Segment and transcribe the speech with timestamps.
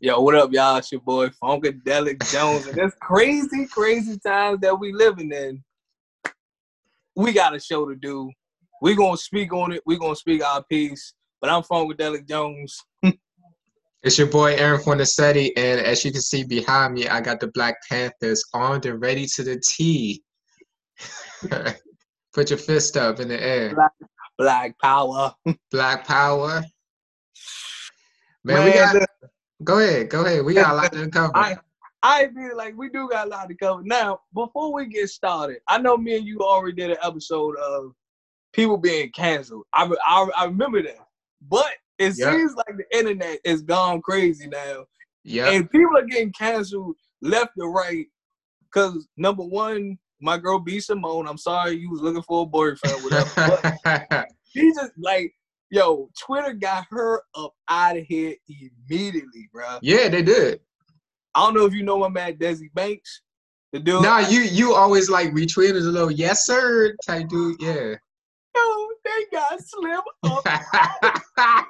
[0.00, 0.76] Yo, what up, y'all?
[0.76, 5.64] It's your boy Funkadelic Jones, and this crazy, crazy times that we living in.
[7.16, 8.30] We got a show to do.
[8.80, 9.82] We gonna speak on it.
[9.86, 11.14] We gonna speak our piece.
[11.40, 12.78] But I'm Funkadelic Jones.
[14.04, 17.48] It's your boy Aaron Fornasetti, and as you can see behind me, I got the
[17.48, 20.22] Black Panthers armed and ready to the T.
[22.32, 23.74] Put your fist up in the air.
[23.74, 23.90] Black,
[24.38, 25.34] Black Power.
[25.72, 26.62] Black Power.
[28.44, 29.07] Man, Man, we got.
[29.64, 30.44] Go ahead, go ahead.
[30.44, 31.32] We got a lot to cover.
[31.36, 31.56] I
[32.02, 33.82] I feel like we do got a lot to cover.
[33.82, 37.92] Now, before we get started, I know me and you already did an episode of
[38.52, 39.64] people being canceled.
[39.74, 41.06] I I, I remember that,
[41.48, 42.30] but it Yeah.
[42.30, 44.84] seems like the internet is gone crazy now,
[45.24, 48.06] yeah, and people are getting canceled left and right.
[48.72, 51.26] Cause number one, my girl B Simone.
[51.26, 53.30] I'm sorry you was looking for a boyfriend, whatever.
[54.44, 55.32] she just like,
[55.70, 59.78] yo, Twitter got her up out of here immediately, bro.
[59.82, 60.60] yeah, they did.
[61.34, 63.22] I don't know if you know my man Desi Banks,
[63.72, 64.02] the dude.
[64.02, 67.60] Nah, you you always like retweeted a little yes sir type dude.
[67.60, 67.94] Yeah.
[68.56, 70.44] Yo, they got Slim up.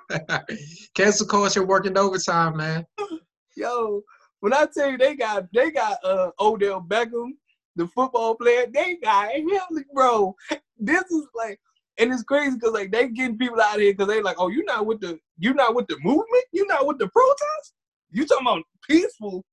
[0.95, 2.87] Cancel culture working overtime, man.
[3.57, 4.03] Yo,
[4.41, 7.33] when I tell you they got they got uh Odell Beckham,
[7.77, 9.51] the football player, they got him,
[9.95, 10.35] bro.
[10.79, 11.61] This is like,
[11.99, 14.49] and it's crazy because like they getting people out of here because they like, oh,
[14.49, 17.75] you not with the you not with the movement, you not with the protest.
[18.11, 19.45] You talking about peaceful?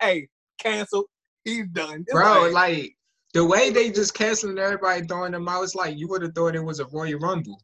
[0.00, 1.04] Hey, cancel.
[1.44, 2.96] He's done, It's Bro, like, like
[3.32, 6.54] the way they just canceling everybody throwing them out, it's like you would have thought
[6.54, 7.60] it was a Royal Rumble.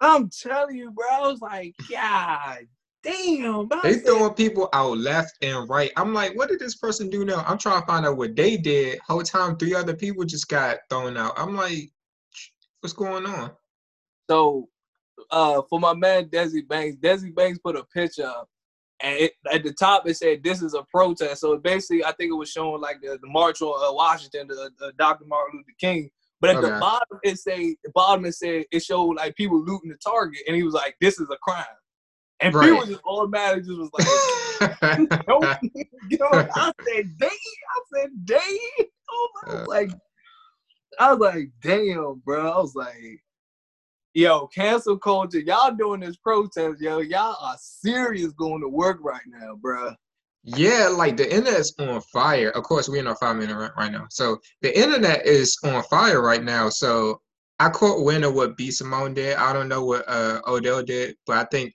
[0.00, 1.06] I'm telling you, bro.
[1.10, 2.58] I was like, God
[3.02, 3.66] damn.
[3.66, 3.80] bro.
[3.82, 5.90] They throwing people out left and right.
[5.96, 7.44] I'm like, what did this person do now?
[7.46, 9.00] I'm trying to find out what they did.
[9.06, 11.32] Whole time, three other people just got thrown out.
[11.36, 11.90] I'm like,
[12.80, 13.52] what's going on?
[14.30, 14.68] So,
[15.30, 18.48] uh, for my man Desi Banks, Desi Banks put a picture up,
[19.00, 22.30] and it, at the top it said, "This is a protest." So basically, I think
[22.30, 25.24] it was showing like the, the march on uh, Washington, the, the Dr.
[25.26, 26.10] Martin Luther King.
[26.40, 29.90] But at the bottom it say, the bottom it said it showed like people looting
[29.90, 31.64] the Target, and he was like, "This is a crime,"
[32.40, 32.70] and Right.
[32.70, 34.98] people just automatically just was like,
[35.28, 35.44] "Nope."
[36.08, 38.58] you know, I said, "Dang!" I said, "Dang!"
[39.10, 39.64] Oh, Uh.
[39.66, 39.90] like,
[40.98, 43.22] I was like, "Damn, bro!" I was like,
[44.14, 49.22] "Yo, cancel culture, y'all doing this protest, yo, y'all are serious going to work right
[49.26, 49.92] now, bro."
[50.44, 52.50] Yeah, like the internet's on fire.
[52.50, 54.06] Of course, we're in our five minute right, right now.
[54.10, 56.68] So the internet is on fire right now.
[56.68, 57.20] So
[57.58, 59.36] I caught wind of what B Simone did.
[59.36, 61.74] I don't know what uh, Odell did, but I think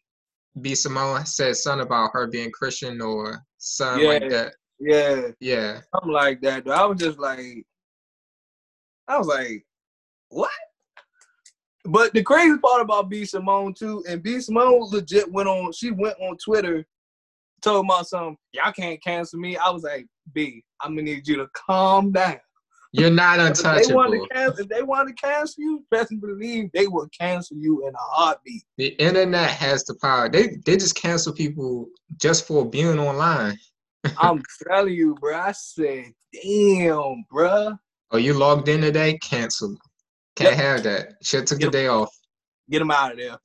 [0.61, 4.55] B Simone said something about her being Christian or something like that.
[4.79, 5.81] Yeah, Yeah.
[5.94, 6.66] something like that.
[6.66, 6.72] Though.
[6.72, 7.66] I was just like,
[9.08, 9.66] I was like,
[10.30, 10.52] what?
[11.86, 15.72] But the crazy part about B Simone too, and B Simone legit went on.
[15.74, 16.86] She went on Twitter,
[17.62, 18.38] told my something.
[18.53, 19.58] Y'all can't cancel me.
[19.58, 22.40] I was like, B, I'm gonna need you to calm down.
[22.94, 24.28] You're not If they want untouchable.
[24.28, 27.94] to cancel, if they want to cancel you, best believe they will cancel you in
[27.94, 28.64] a heartbeat.
[28.78, 30.30] The internet has the power.
[30.30, 31.88] They they just cancel people
[32.18, 33.58] just for being online.
[34.18, 35.35] I'm telling you, bro.
[35.38, 37.78] I said, damn, bro.
[38.13, 39.18] Oh, you logged in today?
[39.18, 39.75] Cancel.
[40.35, 41.16] Can't have that.
[41.24, 41.72] Should took the Yep.
[41.72, 42.16] day off.
[42.69, 43.38] Get them out of there.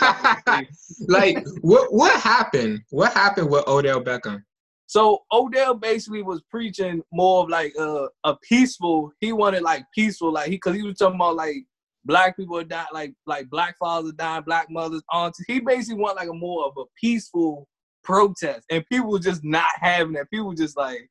[0.00, 0.68] Out of there.
[1.08, 2.82] like what what happened?
[2.90, 4.42] What happened with Odell Beckham?
[4.86, 9.12] So Odell basically was preaching more of like uh, a peaceful.
[9.20, 11.56] He wanted like peaceful, like he because he was talking about like
[12.04, 15.44] black people are dying, like like black fathers dying, black mothers, aunties.
[15.48, 17.66] He basically want like a more of a peaceful
[18.04, 20.30] protest, and people were just not having that.
[20.30, 21.08] People were just like,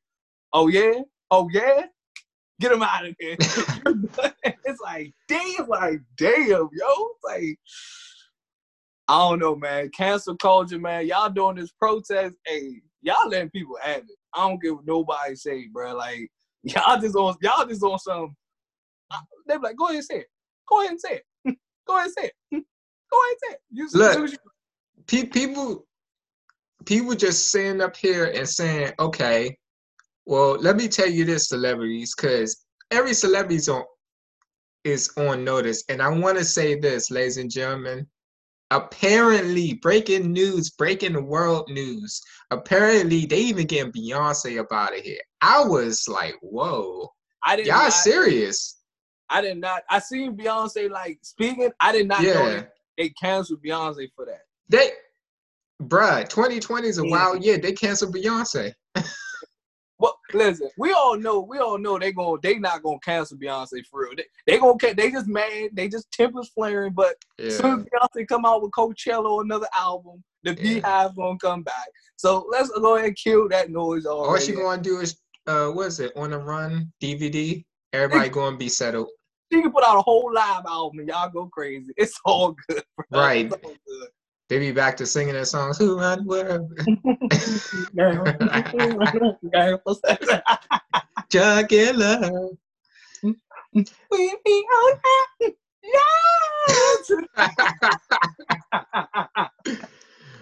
[0.54, 1.82] oh yeah, oh yeah,
[2.62, 3.36] get him out of here.
[3.40, 7.58] it's like damn, like damn, yo, it's like.
[9.08, 9.90] I don't know, man.
[9.94, 11.06] Cancel culture, man.
[11.06, 12.36] Y'all doing this protest.
[12.46, 14.16] Hey, y'all letting people have it.
[14.32, 15.94] I don't give what nobody say, bro.
[15.94, 16.30] Like
[16.62, 18.34] y'all just on y'all just on some.
[19.48, 20.26] They be like, go ahead and say it.
[20.68, 21.56] Go ahead and say it.
[21.86, 22.34] Go ahead and say it.
[22.52, 23.60] Go ahead and say it.
[23.70, 24.30] You, Look.
[24.30, 24.38] you-
[25.08, 25.84] Pe- people
[26.86, 29.56] people just sitting up here and saying, okay,
[30.26, 32.61] well, let me tell you this, celebrities, because
[32.92, 33.84] every celebrity's on
[34.84, 35.84] is on notice.
[35.88, 38.06] And I want to say this, ladies and gentlemen.
[38.70, 42.20] Apparently, breaking news, breaking the world news.
[42.50, 45.20] Apparently, they even getting Beyonce about it here.
[45.42, 47.08] I was like, whoa,
[47.44, 47.68] I didn't.
[47.68, 48.78] y'all serious?
[49.28, 49.82] I did not.
[49.90, 51.70] I seen Beyonce like speaking.
[51.80, 52.48] I did not know Yeah.
[52.54, 54.40] that they canceled Beyonce for that.
[54.70, 54.92] They,
[55.82, 57.10] bruh, 2020 is a Yeah.
[57.10, 57.58] wild year.
[57.58, 58.72] They canceled Beyonce.
[60.02, 63.86] Well, listen, we all know, we all know they going they not gonna cancel Beyonce
[63.88, 64.16] for real.
[64.16, 66.92] They, they gonna they just mad, they just tempers flaring.
[66.92, 70.80] But as soon as Beyonce come out with Coachella or another album, The Yeah.
[70.80, 71.86] BeyHive gonna come back.
[72.16, 74.28] So let's go ahead and kill that noise already.
[74.28, 77.64] All she gonna do is uh what is it, on the run DVD?
[77.92, 79.06] Everybody gonna be settled.
[79.52, 81.92] She can put out a whole live album and y'all go crazy.
[81.96, 83.20] It's all good, bro.
[83.20, 83.52] Right.
[83.52, 84.08] All good.
[84.52, 85.78] They be back to singing their songs.
[85.78, 86.70] Who run the world?
[94.10, 95.00] We be on
[95.40, 95.54] that.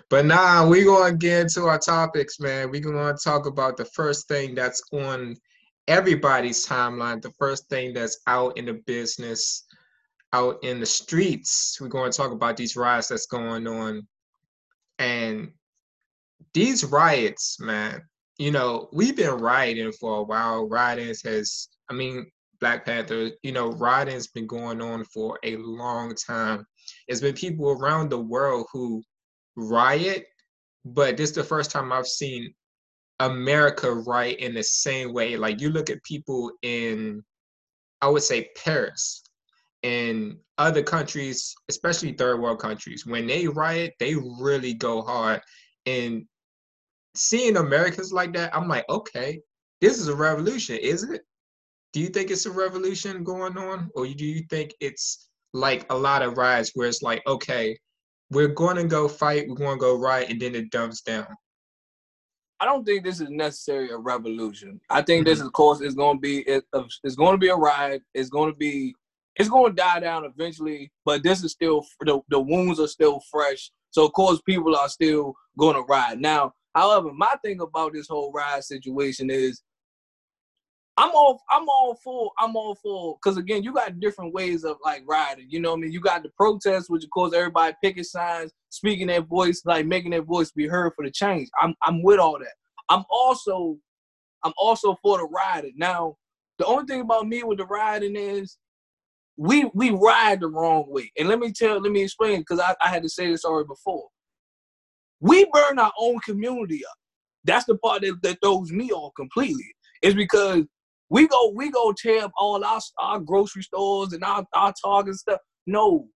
[0.09, 2.73] But nah, we gonna get into our topics, man.
[2.73, 5.37] We gonna talk about the first thing that's on
[5.87, 9.67] everybody's timeline, the first thing that's out in the business,
[10.33, 11.79] out in the streets.
[11.81, 14.07] We're gonna talk about these riots that's going on.
[14.99, 15.53] And
[16.55, 18.03] these riots, man,
[18.39, 20.69] you know, we've been rioting for a while.
[20.69, 22.31] Rioting has, I mean,
[22.61, 26.67] Black Panther, you know, rioting's been going on for a long time.
[27.07, 29.03] There's been people around the world who
[29.57, 30.27] riot,
[30.85, 32.53] but this is the first time I've seen
[33.19, 35.37] America riot in the same way.
[35.37, 37.23] Like you look at people in,
[38.01, 39.23] I would say Paris,
[39.83, 45.41] and other countries, especially third world countries, when they riot, they really go hard.
[45.87, 46.27] And
[47.15, 49.41] seeing Americans like that, I'm like, okay,
[49.81, 51.23] this is a revolution, is it?
[51.93, 55.97] Do you think it's a revolution going on, or do you think it's like a
[55.97, 57.77] lot of riots where it's like, okay,
[58.31, 61.27] we're going to go fight, we're going to go riot, and then it dumps down?
[62.61, 64.81] I don't think this is necessarily a revolution.
[64.91, 65.47] I think this, mm-hmm.
[65.47, 66.63] of course, is going to be it,
[67.03, 68.03] it's going to be a riot.
[68.15, 68.95] It's going to be
[69.37, 70.93] it's going to die down eventually.
[71.05, 73.71] But this is still the the wounds are still fresh.
[73.91, 76.53] So of course, people are still going to ride now.
[76.75, 79.63] However, my thing about this whole ride situation is,
[80.97, 84.77] I'm all I'm all for I'm all for because again, you got different ways of
[84.85, 85.47] like riding.
[85.49, 85.93] You know what I mean?
[85.93, 90.11] You got the protests, which of course everybody picking signs, speaking their voice, like making
[90.11, 91.49] their voice be heard for the change.
[91.61, 92.55] I'm I'm with all that.
[92.89, 93.79] I'm also
[94.43, 95.75] I'm also for the riding.
[95.77, 96.17] Now,
[96.59, 98.59] the only thing about me with the riding is
[99.41, 101.11] we we ride the wrong way.
[101.19, 103.69] And let me tell, let me explain, because I, I had to say this already
[103.69, 104.07] before.
[105.21, 106.97] We burn our own community up.
[107.45, 109.65] That's the part that, that throws me off completely.
[110.03, 110.67] Is because
[111.09, 115.15] we go we go tear up all our our grocery stores and our, our Target
[115.15, 115.41] stuff.
[115.67, 116.09] No.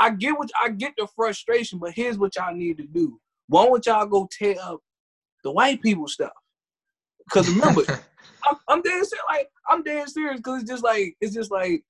[0.00, 3.20] I get what I get the frustration, but here's what y'all need to do.
[3.46, 4.80] Why don't y'all go tear up
[5.44, 6.32] the white people stuff?
[7.26, 7.82] Because remember,
[8.44, 9.24] I'm, I'm dead serious.
[9.28, 11.84] Like I'm dead serious because it's just like it's just like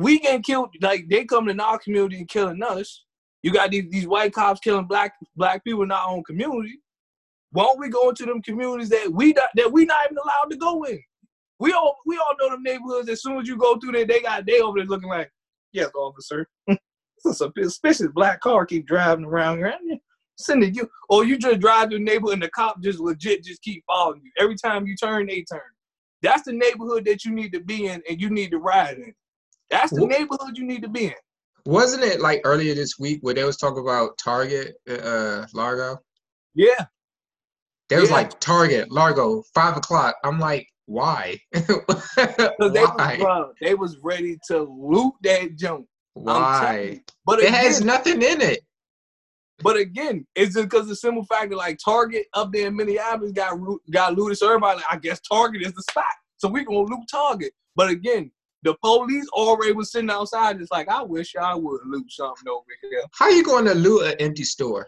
[0.00, 0.74] we getting killed.
[0.80, 3.04] Like they coming in our community and killing us.
[3.42, 6.80] You got these, these white cops killing black black people in our own community.
[7.52, 10.50] Why don't we go into them communities that we not, that we not even allowed
[10.50, 11.00] to go in?
[11.58, 13.08] We all we all know them neighborhoods.
[13.08, 15.30] As soon as you go through there, they got they over there looking like,
[15.72, 16.48] yes, officer.
[17.22, 19.98] It's a suspicious black car keep driving around around here.
[20.38, 23.60] Sending you, or you just drive through the neighborhood and the cop just legit just
[23.60, 24.30] keep following you.
[24.38, 25.60] Every time you turn, they turn.
[26.22, 29.12] That's the neighborhood that you need to be in and you need to ride in.
[29.70, 31.14] That's the neighborhood you need to be in.
[31.66, 35.98] Wasn't it like earlier this week where they was talking about Target, uh, Largo?
[36.54, 36.86] Yeah.
[37.88, 38.16] They was Yeah.
[38.16, 40.16] like Target, Largo, five o'clock.
[40.24, 41.38] I'm like, why?
[41.52, 43.44] Because they was, why?
[43.60, 45.86] they was ready to loot that junk.
[46.14, 47.00] Why?
[47.24, 48.60] But It again, has nothing in it.
[49.62, 53.32] but again, it's just because the simple fact that like Target up there in Minneapolis
[53.32, 53.56] got
[53.90, 54.38] got looted.
[54.38, 56.04] So everybody like, I guess Target is the spot.
[56.38, 57.52] So we gonna loot Target.
[57.76, 58.30] But again,
[58.62, 60.60] the police already was sitting outside.
[60.60, 63.02] It's like I wish I would loot something over here.
[63.12, 64.86] How you going to loot an empty store?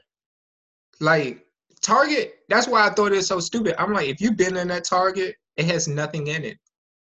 [1.00, 1.46] Like
[1.80, 3.80] Target, that's why I thought it was so stupid.
[3.80, 6.58] I'm like, if you've been in that Target, it has nothing in it.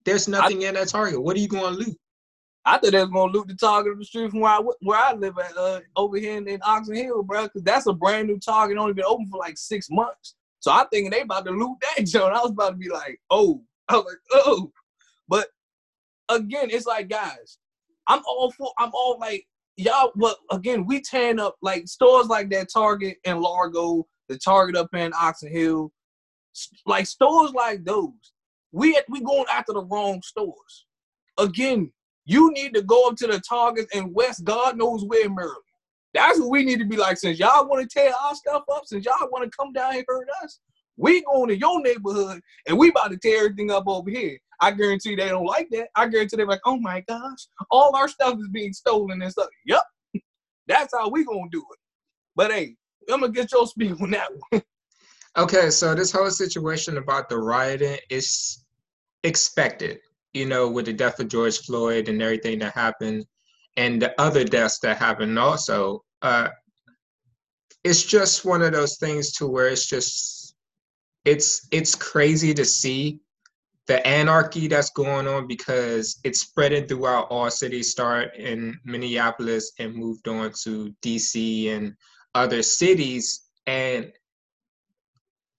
[0.05, 1.21] There's nothing in that Target.
[1.21, 1.97] What are you going to loot?
[2.65, 4.99] I thought they was gonna loot the Target of the street from where I where
[4.99, 7.43] I live at uh, over here in, in Oxon Hill, bro.
[7.43, 10.35] Because that's a brand new Target, only been open for like six months.
[10.59, 12.33] So I'm thinking they about to loot that joint.
[12.33, 14.71] I was about to be like, oh, I was like, oh.
[15.27, 15.47] But
[16.29, 17.57] again, it's like, guys,
[18.07, 19.45] I'm all for, I'm all like,
[19.77, 20.11] y'all.
[20.15, 24.93] But again, we tearing up like stores like that Target and Largo, the Target up
[24.93, 25.91] in Oxon Hill,
[26.85, 28.11] like stores like those.
[28.71, 30.85] We we going after the wrong stores.
[31.37, 31.91] Again,
[32.25, 35.57] you need to go up to the Targets in West, God knows where, Maryland.
[36.13, 37.17] That's what we need to be like.
[37.17, 40.05] Since y'all want to tear our stuff up, since y'all want to come down here
[40.07, 40.59] and hurt us,
[40.95, 44.37] we going to your neighborhood and we about to tear everything up over here.
[44.63, 45.89] I guarantee they don't like that.
[45.93, 49.49] I guarantee they're like, oh my gosh, all our stuff is being stolen and stuff.
[49.65, 49.83] Yep,
[50.67, 51.79] that's how we gonna do it.
[52.37, 52.77] But hey,
[53.11, 54.61] I'm gonna get your speak on that one.
[55.35, 58.63] Okay, so this whole situation about the rioting is
[59.23, 59.97] expected,
[60.35, 63.25] you know, with the death of George Floyd and everything that happened,
[63.75, 66.03] and the other deaths that happened also.
[66.21, 66.49] Uh,
[67.83, 70.55] it's just one of those things to where it's just
[71.25, 73.19] it's it's crazy to see
[73.87, 79.93] the anarchy that's going on because it's spreading throughout all cities start in minneapolis and
[79.93, 81.93] moved on to dc and
[82.33, 83.49] other cities.
[83.67, 84.11] And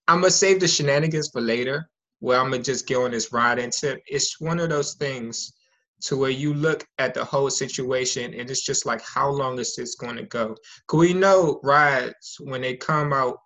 [0.07, 1.89] i'm gonna save the shenanigans for later.
[2.19, 4.01] Where i'm gonna just get on this riding tip.
[4.07, 5.53] It's one of those things
[6.01, 9.75] to where you look at the whole situation and it's just like how long is
[9.75, 10.55] this going to go?
[10.81, 13.37] Because we know rides when they come out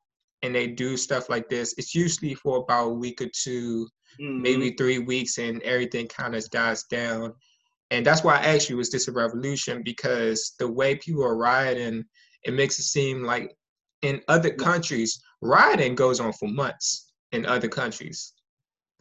[0.41, 3.87] and they do stuff like this it's usually for about a week or 2
[4.19, 4.41] mm-hmm.
[4.41, 7.33] maybe three weeks and everything kind of dies down
[7.91, 11.37] and that's why i asked you is this a revolution because the way people are
[11.37, 12.03] rioting
[12.43, 13.55] it makes it seem like
[14.01, 18.33] in other countries rioting goes on for months in other countries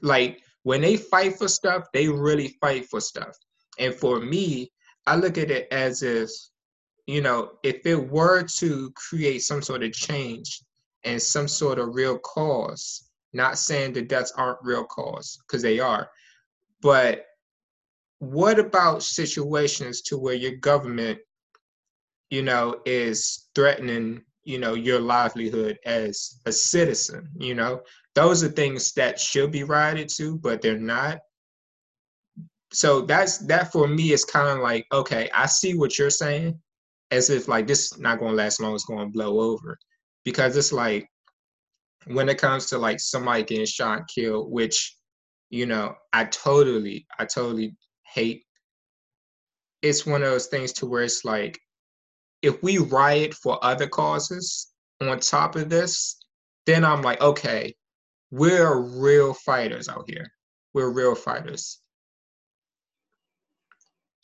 [0.02, 3.36] like when they fight for stuff, they really fight for stuff.
[3.78, 4.70] And for me,
[5.06, 6.30] I look at it as if,
[7.06, 10.62] you know, if it were to create some sort of change
[11.04, 15.78] and some sort of real cause, not saying that deaths aren't real cause, because they
[15.80, 16.08] are,
[16.82, 17.24] but
[18.20, 21.18] what about situations to where your government,
[22.30, 27.80] you know, is threatening, you know, your livelihood as a citizen, you know?
[28.18, 31.20] those are things that should be rioted to, but they're not.
[32.72, 36.58] So that's that for me is kind of like, okay, I see what you're saying,
[37.12, 39.78] as if like this is not gonna last long, it's gonna blow over.
[40.24, 41.08] Because it's like
[42.08, 44.96] when it comes to like somebody getting shot killed, which,
[45.50, 48.44] you know, I totally, I totally hate.
[49.82, 51.58] It's one of those things to where it's like
[52.42, 54.68] if we riot for other causes
[55.00, 56.18] on top of this,
[56.66, 57.74] then I'm like, okay,
[58.30, 60.26] we're real fighters out here.
[60.74, 61.80] We're real fighters.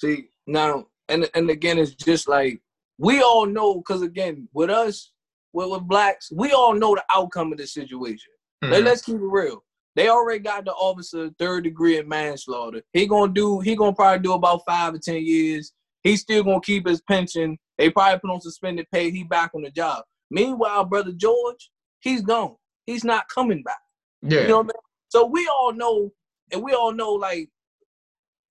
[0.01, 2.61] See now, and and again, it's just like
[2.99, 5.11] we all know because again, with us,
[5.55, 8.33] with, with blacks, we all know the outcome of the situation.
[8.63, 8.75] Mm-hmm.
[8.75, 9.65] Like, let's keep it real.
[9.97, 12.83] They already got the officer third degree in manslaughter.
[12.93, 13.61] He gonna do.
[13.61, 15.73] He gonna probably do about five or ten years.
[16.03, 17.57] He's still gonna keep his pension.
[17.79, 19.11] They probably put on suspended pay.
[19.11, 20.03] He back on the job.
[20.31, 21.71] Meanwhile, brother George,
[22.01, 22.57] he's gone.
[22.87, 23.79] He's not coming back.
[24.23, 24.43] Yeah.
[24.43, 24.73] You know what I mean?
[25.09, 26.13] So we all know,
[26.53, 27.49] and we all know, like,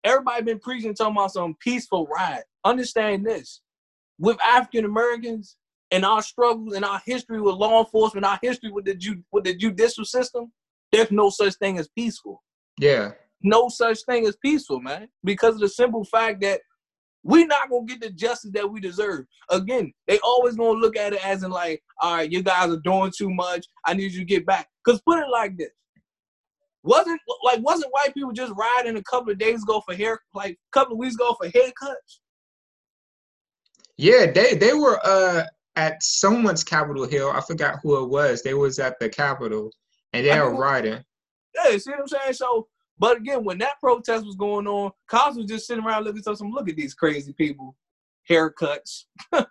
[0.05, 2.45] everybody been preaching talking about some peaceful riot.
[2.63, 3.61] Understand this.
[4.17, 5.57] With African Americans
[5.93, 9.43] and our struggles and our history with law enforcement, our history with the ju- with
[9.43, 10.51] the judicial system,
[10.91, 12.43] there's no such thing as peaceful.
[12.79, 13.11] Yeah.
[13.43, 15.07] No such thing as peaceful, man.
[15.23, 16.61] Because of the simple fact that
[17.23, 19.25] we're not gonna get the justice that we deserve.
[19.49, 22.81] Again, they always gonna look at it as in like, all right, you guys are
[22.83, 23.63] doing too much.
[23.85, 24.67] I need you to get back.
[24.85, 25.69] Cause put it like this.
[26.81, 30.53] Wasn't like wasn't white people just riding a couple of days ago for hair like
[30.53, 32.19] a couple of weeks ago for haircuts?
[33.95, 35.43] Yeah, they they were uh
[35.75, 37.31] at someone's Capitol Hill.
[37.31, 38.43] I forgot who it was.
[38.43, 39.71] They was at the Capitol
[40.13, 41.03] and they were riding.
[41.55, 42.33] Yeah, see what I'm saying?
[42.33, 42.67] So
[42.99, 46.37] but again, when that protest was going on, cops was just sitting around looking at
[46.37, 46.51] some.
[46.51, 47.75] Look at these crazy people,
[48.29, 49.05] haircuts.
[49.33, 49.45] I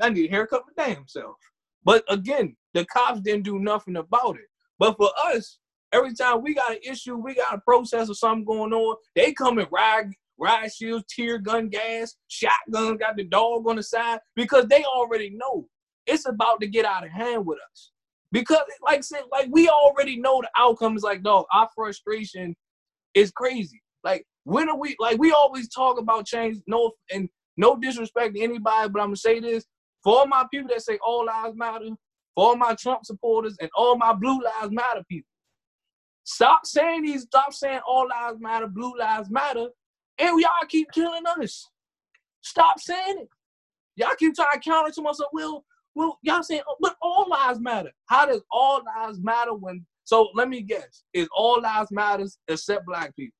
[0.00, 1.36] I need a haircut for damn self.
[1.84, 4.48] But again, the cops didn't do nothing about it.
[4.78, 5.58] But for us,
[5.92, 9.32] every time we got an issue, we got a protest or something going on, they
[9.32, 14.20] come and ride ride shields, tear gun gas, shotguns, got the dog on the side
[14.34, 15.66] because they already know
[16.06, 17.90] it's about to get out of hand with us.
[18.32, 22.54] Because like I said, like we already know the outcome is like, dog, our frustration
[23.14, 23.82] is crazy.
[24.04, 28.40] Like when are we like we always talk about change, no and no disrespect to
[28.42, 29.64] anybody, but I'm gonna say this
[30.02, 31.88] for all my people that say all lives matter,
[32.34, 35.28] for all my Trump supporters and all my blue lives matter people.
[36.24, 39.68] Stop saying these, stop saying all lives matter, blue lives matter,
[40.18, 41.68] and y'all keep killing us.
[42.42, 43.28] Stop saying it.
[43.96, 45.30] Y'all keep trying to counter to myself.
[45.32, 47.90] Well, well, y'all saying, oh, but all lives matter.
[48.06, 49.84] How does all lives matter when?
[50.04, 51.02] So let me guess.
[51.14, 53.36] Is all lives matters except black people?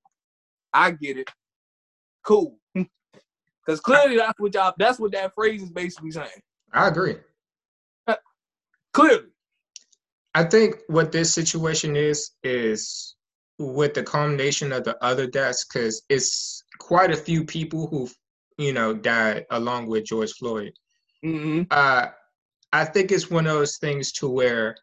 [0.72, 1.30] I get it.
[2.24, 2.58] Cool.
[3.64, 4.72] Because clearly that's what y'all.
[4.78, 6.28] That's what that phrase is basically saying.
[6.72, 7.16] I agree.
[8.92, 9.26] Clearly.
[10.36, 13.16] I think what this situation is is
[13.58, 18.08] with the combination of the other deaths, because it's quite a few people who,
[18.58, 20.72] you know, died along with George Floyd.
[21.24, 21.62] Mm-hmm.
[21.70, 22.06] Uh,
[22.72, 24.76] I think it's one of those things to where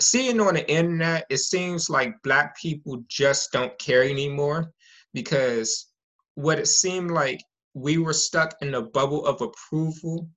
[0.00, 4.72] seeing on the internet, it seems like black people just don't care anymore
[5.12, 5.86] because
[6.34, 7.42] what it seemed like
[7.74, 10.28] we were stuck in a bubble of approval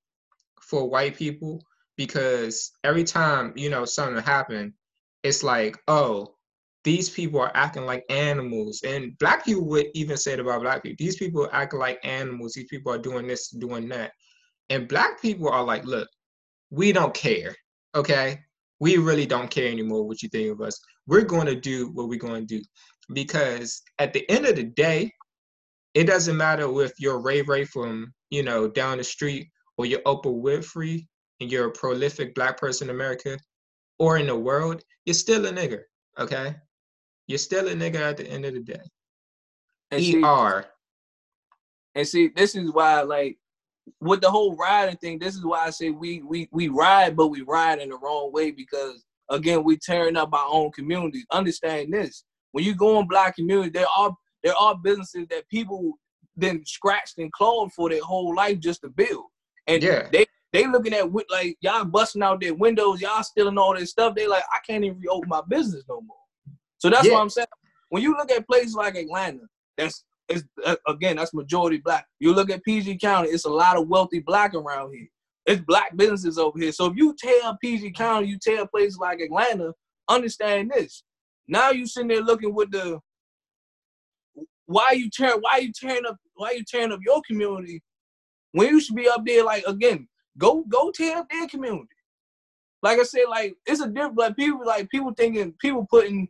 [0.61, 1.63] for white people
[1.97, 4.73] because every time you know something happened,
[5.23, 6.35] it's like, oh,
[6.83, 10.83] these people are acting like animals, and black people would even say it about black
[10.83, 10.95] people.
[10.97, 12.53] These people acting like animals.
[12.53, 14.11] These people are doing this, doing that,
[14.69, 16.09] and black people are like, look,
[16.71, 17.55] we don't care.
[17.93, 18.39] Okay,
[18.79, 20.79] we really don't care anymore what you think of us.
[21.07, 22.63] We're going to do what we're going to do
[23.13, 25.11] because at the end of the day,
[25.93, 30.01] it doesn't matter if you're Ray Ray from you know down the street or you're
[30.01, 31.07] Oprah Winfrey
[31.39, 33.37] and you're a prolific black person in America
[33.99, 35.81] or in the world, you're still a nigger.
[36.17, 36.55] Okay,
[37.27, 38.81] you're still a nigga at the end of the day.
[39.91, 40.65] And see, ER.
[41.95, 43.37] and see, this is why, like,
[43.99, 47.27] with the whole riding thing, this is why I say we we we ride, but
[47.27, 51.25] we ride in the wrong way because again, we tearing up our own communities.
[51.31, 55.93] Understand this: when you go in black community, there are there are businesses that people
[56.35, 59.25] then scratched and clawed for their whole life just to build,
[59.67, 60.07] and Yeah.
[60.11, 64.15] they they looking at like y'all busting out their windows, y'all stealing all this stuff.
[64.15, 66.17] They like, I can't even reopen my business no more.
[66.81, 67.13] So that's Yeah.
[67.13, 67.47] what I'm saying.
[67.89, 69.47] When you look at places like Atlanta,
[69.77, 72.07] that's it's uh, again that's majority black.
[72.19, 75.07] You look at PG County, it's a lot of wealthy black around here.
[75.45, 76.71] It's black businesses over here.
[76.71, 79.73] So if you tell PG County, you tell places like Atlanta,
[80.09, 81.03] understand this.
[81.47, 82.99] Now you sitting there looking with the
[84.65, 87.83] why you tear why you tearing up why are you tearing up your community
[88.53, 90.07] when you should be up there like again
[90.37, 91.89] go go tear up their community.
[92.81, 96.27] Like I said, like it's a different like people like people thinking people putting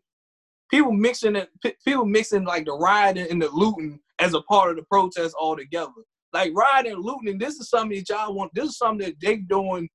[0.72, 1.50] people mixing it
[1.86, 5.92] people mixing like the rioting and the looting as a part of the protest altogether.
[6.34, 8.52] Like rioting and looting, this is something that y'all want.
[8.56, 9.90] This is something that they doing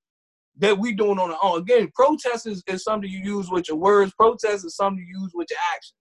[0.58, 1.60] that we doing on our own.
[1.60, 4.12] Again, protest is, is something you use with your words.
[4.14, 5.94] Protest is something you use with your actions.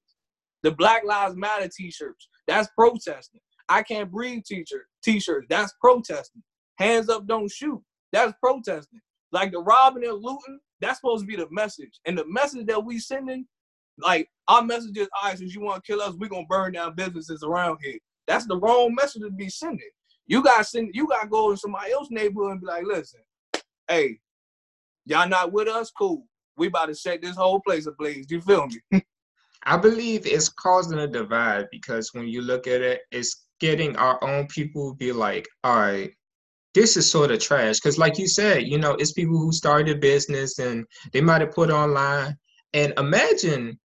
[0.64, 3.42] The Black Lives Matter t-shirts, that's protesting.
[3.70, 6.44] I can't breathe t-shirt, t-shirts, that's protesting.
[6.78, 9.02] Hands up, don't shoot, that's protesting.
[9.32, 12.00] Like the robbing and looting, that's supposed to be the message.
[12.06, 13.46] And the message that we sending,
[14.00, 16.74] like our message is, all right, since you want to kill us, we're gonna burn
[16.74, 17.98] down businesses around here.
[18.28, 19.90] That's the wrong message to be sending.
[20.28, 23.22] You gotta send, you gotta go to somebody else's neighborhood and be like, listen,
[23.88, 24.20] hey,
[25.06, 25.92] y'all not with us?
[25.92, 26.26] Cool.
[26.58, 28.28] We about to set this whole place ablaze.
[28.30, 29.02] You feel me?
[29.64, 34.24] I believe it's causing a divide because when you look at it, it's getting our
[34.24, 36.12] own people be like, all right,
[36.76, 37.80] this is sort of trash.
[37.80, 41.52] Because, like you said, you know, it's people who started business and they might have
[41.52, 42.38] put online.
[42.74, 43.80] And imagine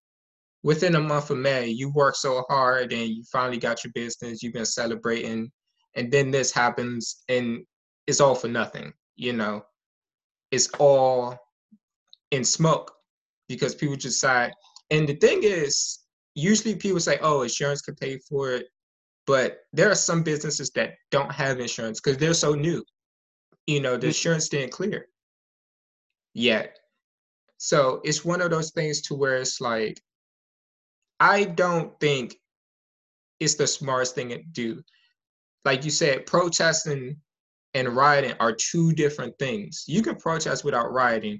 [0.63, 4.43] within a month of May, you work so hard and you finally got your business,
[4.43, 5.51] you've been celebrating,
[5.95, 7.65] and then this happens and
[8.07, 9.63] it's all for nothing, you know,
[10.51, 11.37] it's all
[12.31, 12.93] in smoke
[13.47, 14.53] because people just decide.
[14.89, 15.99] And the thing is,
[16.35, 18.67] usually people say, oh, insurance could pay for it.
[19.27, 22.83] But there are some businesses that don't have insurance because they're so new.
[23.67, 24.09] You know, the Mm.
[24.09, 25.07] insurance didn't clear
[26.33, 26.79] yet.
[27.57, 30.01] So it's one of those things to where it's like,
[31.21, 32.35] I don't think
[33.39, 34.81] it's the smartest thing to do.
[35.63, 37.15] Like you said, protesting
[37.75, 39.85] and rioting are two different things.
[39.87, 41.39] You can protest without rioting.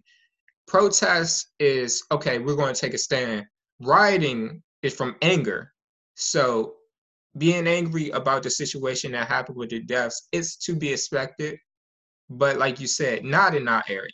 [0.67, 3.45] Protest is okay, we're going to take a stand.
[3.81, 5.73] Rioting is from anger.
[6.13, 6.75] So
[7.39, 11.57] being angry about the situation that happened with the deaths is to be expected.
[12.29, 14.11] But like you said, not in our area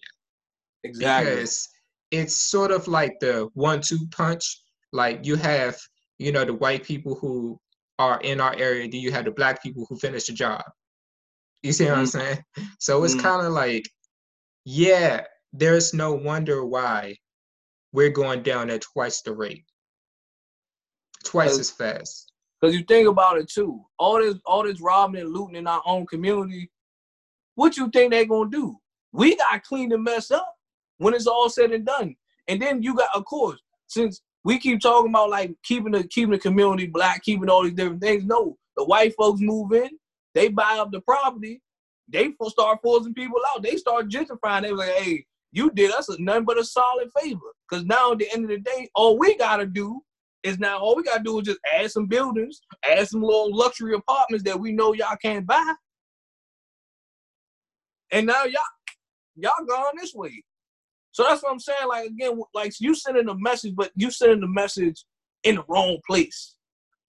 [0.86, 1.30] Exactly.
[1.30, 1.68] because
[2.12, 4.62] it's sort of like the one-two punch.
[4.92, 5.78] Like you have,
[6.18, 7.60] you know, the white people who
[8.00, 10.64] are in our area, then you have the black people who finish the job.
[11.64, 12.10] You see what I'm Mhm.
[12.10, 12.44] saying?
[12.80, 13.22] So it's Mhm.
[13.22, 13.90] kind of like,
[14.66, 17.18] yeah, there's no wonder why
[17.92, 19.66] we're going down at twice the rate,
[21.24, 22.32] twice as fast.
[22.62, 23.86] Cause you think about it too.
[24.00, 26.72] All this, all this robbing and looting in our own community.
[27.56, 28.80] What you think they gonna do?
[29.12, 30.56] We gotta clean the mess up
[30.98, 32.16] when it's all said and done.
[32.48, 36.32] And then you got, of course, since we keep talking about like keeping the keeping
[36.32, 38.24] the community black, keeping all these different things.
[38.24, 39.90] No, the white folks move in,
[40.34, 41.62] they buy up the property,
[42.08, 43.64] they start forcing people out.
[43.64, 44.62] They start gentrifying.
[44.62, 47.40] They like, hey, you did us nothing but a solid favor.
[47.70, 50.02] Cause now at the end of the day, all we gotta do
[50.44, 53.94] is now all we gotta do is just add some buildings, add some little luxury
[53.94, 55.74] apartments that we know y'all can't buy.
[58.12, 58.62] And now y'all
[59.36, 60.44] y'all gone this way.
[61.18, 61.88] So that's what I'm saying.
[61.90, 65.04] Like again, like you sending a message, but you sending the message
[65.44, 66.58] in the wrong place.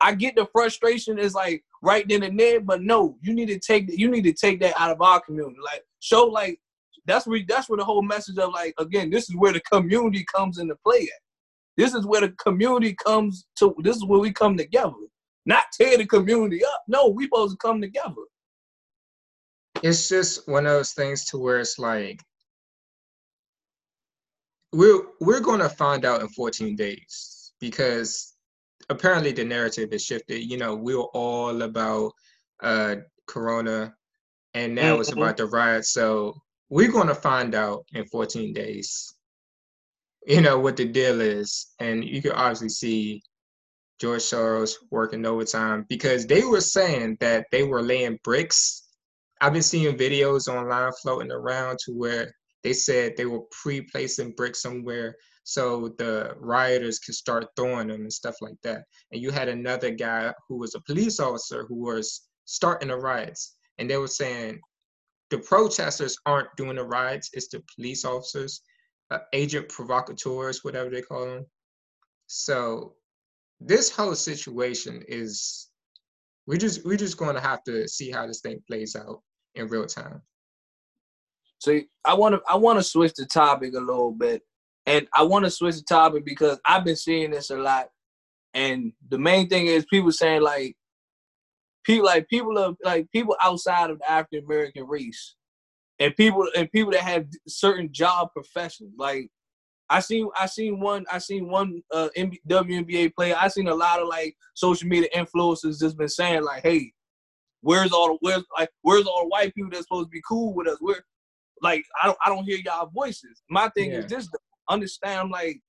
[0.00, 3.58] I get the frustration is like right then and there, but no, you need to
[3.58, 5.58] take you need to take that out of our community.
[5.62, 6.58] Like show like
[7.04, 10.24] that's where that's where the whole message of like again, this is where the community
[10.34, 11.20] comes into play at.
[11.76, 14.94] This is where the community comes to this is where we come together.
[15.44, 16.82] Not tear the community up.
[16.88, 18.24] No, we supposed to come together.
[19.82, 22.22] It's just one of those things to where it's like,
[24.72, 28.34] we're we're going to find out in 14 days because
[28.90, 30.40] apparently the narrative has shifted.
[30.40, 32.12] You know, we were all about
[32.62, 33.94] uh Corona,
[34.54, 35.18] and now it's Mhm.
[35.18, 35.84] about the riot.
[35.86, 36.34] So
[36.70, 39.14] we're going to find out in 14 days,
[40.26, 41.68] you know, what the deal is.
[41.78, 43.22] And you can obviously see
[44.00, 48.86] George Soros working overtime because they were saying that they were laying bricks.
[49.40, 54.62] I've been seeing videos online floating around to where they said they were pre-placing bricks
[54.62, 55.16] somewhere
[55.48, 58.84] so the rioters could start throwing them and stuff like that.
[59.12, 63.56] And you had another guy who was a police officer who was starting the riots,
[63.78, 64.60] and they were saying
[65.30, 68.60] the protesters aren't doing the riots; it's the police officers,
[69.10, 71.46] uh, agent provocateurs, whatever they call them.
[72.26, 72.96] So
[73.58, 75.68] this whole situation is
[76.46, 79.22] we just we're just going to have to see how this thing plays out
[79.54, 80.20] in real time.
[81.58, 84.42] So I want to I want to switch the topic a little bit,
[84.86, 87.88] and I want to switch the topic because I've been seeing this a lot,
[88.54, 90.76] and the main thing is people saying like
[91.84, 95.34] people like people of like people outside of the African American race,
[95.98, 98.94] and people and people that have certain job professions.
[98.96, 99.28] Like
[99.90, 103.36] I seen I seen one I seen one uh, WNBA player.
[103.38, 106.92] I seen a lot of like social media influencers just been saying like, hey,
[107.62, 110.54] where's all the where's like where's all the white people that's supposed to be cool
[110.54, 110.78] with us?
[110.80, 111.04] Where
[111.62, 113.42] like I don't I don't hear y'all voices.
[113.50, 113.98] My thing yeah.
[113.98, 114.30] is just
[114.68, 115.60] understand like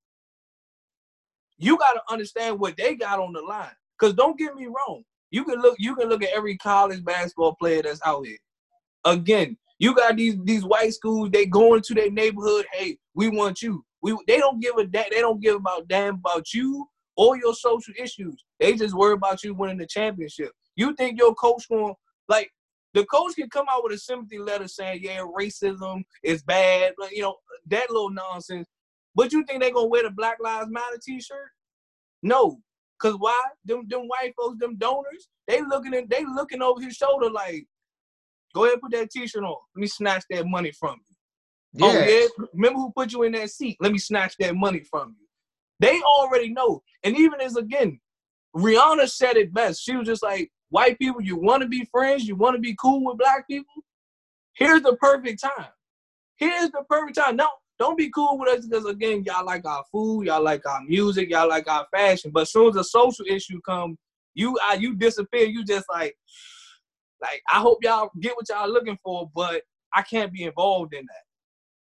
[1.58, 3.72] you gotta understand what they got on the line.
[4.00, 5.04] Cause don't get me wrong.
[5.32, 8.38] You can look you can look at every college basketball player that's out here.
[9.06, 13.62] Again, you got these these white schools, they go into their neighborhood, hey, we want
[13.62, 13.84] you.
[14.02, 17.54] We they don't give a da- they don't give about damn about you or your
[17.54, 18.44] social issues.
[18.60, 20.52] They just worry about you winning the championship.
[20.76, 21.94] You think your coach going
[22.30, 22.50] like
[22.94, 27.22] the coach can come out with a sympathy letter saying, yeah, racism is bad, you
[27.22, 27.36] know,
[27.68, 28.68] that little nonsense.
[29.16, 31.50] But you think they gonna wear the Black Lives Matter t-shirt?
[32.24, 32.60] No.
[33.00, 33.42] Cause why?
[33.64, 37.66] Them them white folks, them donors, they looking in, they looking over his shoulder like,
[38.54, 39.56] go ahead put that t-shirt on.
[39.76, 41.16] Let me snatch that money from you.
[41.74, 41.86] Yeah.
[41.86, 42.46] Oh yeah.
[42.54, 43.78] Remember who put you in that seat?
[43.80, 45.28] Let me snatch that money from you.
[45.80, 46.82] They already know.
[47.04, 48.00] And even as again,
[48.56, 49.82] Rihanna said it best.
[49.82, 52.76] She was just like, white people, you want to be friends, you want to be
[52.82, 53.84] cool with black people,
[54.54, 55.68] here's the perfect time.
[56.38, 57.36] Here's the perfect time.
[57.36, 60.82] No, don't be cool with us because again, y'all like our food, y'all like our
[60.84, 62.32] music, y'all like our fashion.
[62.32, 63.98] But as soon as a social issue comes,
[64.36, 65.46] you you disappear.
[65.46, 66.16] You just like,
[67.22, 71.06] like I hope y'all get what y'all looking for, but I can't be involved in
[71.06, 71.24] that.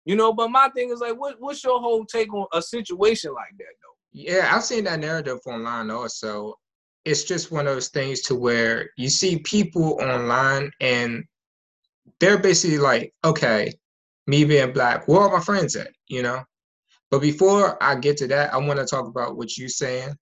[0.05, 3.33] You know, but my thing is like, what, what's your whole take on a situation
[3.33, 3.97] like that, though?
[4.11, 6.55] Yeah, I've seen that narrative online also
[7.05, 11.23] it's just one of those things to where you see people online and
[12.19, 13.73] they're basically like, okay,
[14.27, 15.91] me being black, where are my friends at?
[16.07, 16.43] You know?
[17.11, 20.15] But before I get to that, I want to talk about what you're saying.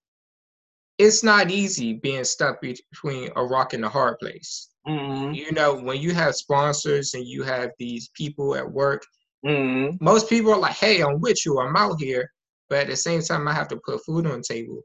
[0.97, 4.69] It's not easy being stuck between a rock and a hard place.
[4.87, 5.33] Mm-hmm.
[5.33, 9.03] You know, when you have sponsors and you have these people at work,
[9.45, 10.03] mm-hmm.
[10.03, 12.31] most people are like, hey, I'm with you, I'm out here.
[12.69, 14.81] But at the same time, I have to put food on the table.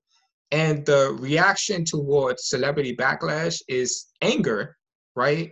[0.52, 4.76] And the reaction towards celebrity backlash is anger,
[5.16, 5.50] right?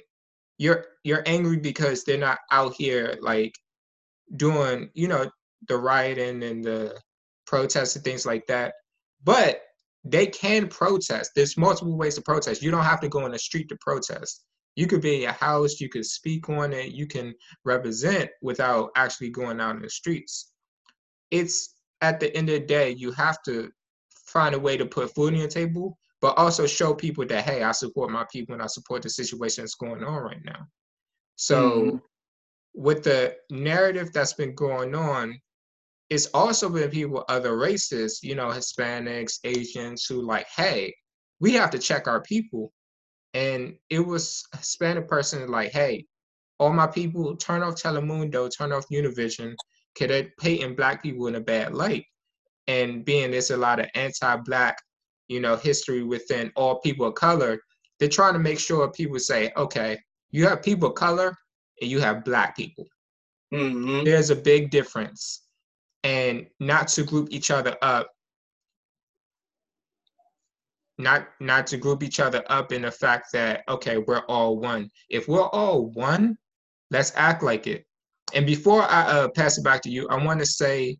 [0.58, 3.54] You're you're angry because they're not out here like
[4.36, 5.30] doing, you know,
[5.68, 7.00] the rioting and the
[7.46, 8.74] protests and things like that.
[9.24, 9.62] But
[10.04, 11.32] they can protest.
[11.34, 12.62] There's multiple ways to protest.
[12.62, 14.44] You don't have to go in the street to protest.
[14.76, 17.34] You could be in your house, you could speak on it, you can
[17.64, 20.52] represent without actually going out in the streets.
[21.30, 23.70] It's at the end of the day, you have to
[24.32, 27.62] find a way to put food on your table, but also show people that hey,
[27.62, 30.66] I support my people and I support the situation that's going on right now.
[31.36, 31.96] So mm-hmm.
[32.74, 35.40] with the narrative that's been going on,
[36.10, 40.94] it's also been people other races, you know, Hispanics, Asians, who like, hey,
[41.38, 42.72] we have to check our people.
[43.32, 46.06] And it was a Hispanic person like, hey,
[46.58, 49.54] all my people, turn off Telemundo, turn off Univision,
[49.94, 52.04] because they're painting black people in a bad light
[52.70, 54.76] and being there's a lot of anti-black
[55.28, 57.58] you know history within all people of color
[57.98, 59.98] they're trying to make sure people say okay
[60.30, 61.36] you have people of color
[61.80, 62.86] and you have black people.
[63.52, 64.04] Mm-hmm.
[64.04, 65.42] there's a big difference.
[66.04, 68.08] And not to group each other up
[70.98, 74.90] not not to group each other up in the fact that okay we're all one.
[75.08, 76.36] If we're all one
[76.90, 77.84] let's act like it.
[78.34, 80.96] And before i uh, pass it back to you i want to say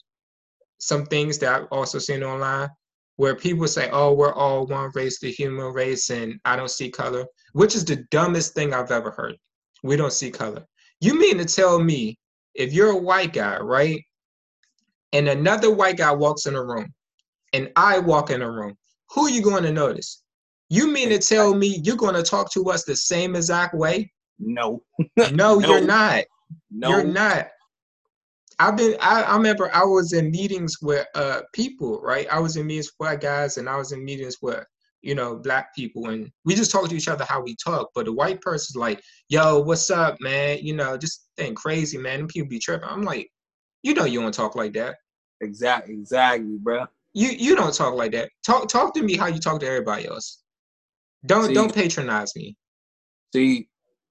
[0.81, 2.69] some things that I've also seen online
[3.17, 6.91] where people say, oh, we're all one race, the human race, and I don't see
[6.91, 9.37] color, which is the dumbest thing I've ever heard.
[9.83, 10.65] We don't see color.
[11.01, 12.19] You mean to tell me
[12.55, 14.03] if you're a white guy, right?
[15.13, 16.95] And another white guy walks in a room
[17.53, 18.77] and I walk in a room,
[19.11, 20.23] who are you going to notice?
[20.71, 24.11] You mean to tell me you're going to talk to us the same exact way?
[24.39, 24.83] No.
[25.17, 26.25] no, no, you're not.
[26.71, 27.49] No, You're not.
[28.61, 28.95] I've been.
[29.01, 32.27] I, I remember I was in meetings with uh people, right?
[32.31, 34.63] I was in meetings with white guys, and I was in meetings with
[35.01, 37.89] you know black people, and we just talk to each other how we talk.
[37.95, 40.59] But the white person's like, "Yo, what's up, man?
[40.61, 42.87] You know, just thing crazy, man." And people be tripping.
[42.87, 43.31] I'm like,
[43.83, 44.97] you know, you don't talk like that.
[45.41, 46.85] exactly, exactly, bro.
[47.15, 48.31] You you don't talk like that.
[48.45, 50.43] Talk talk to me how you talk to everybody else.
[51.25, 52.59] Don't See- don't patronize me.
[53.33, 53.69] See,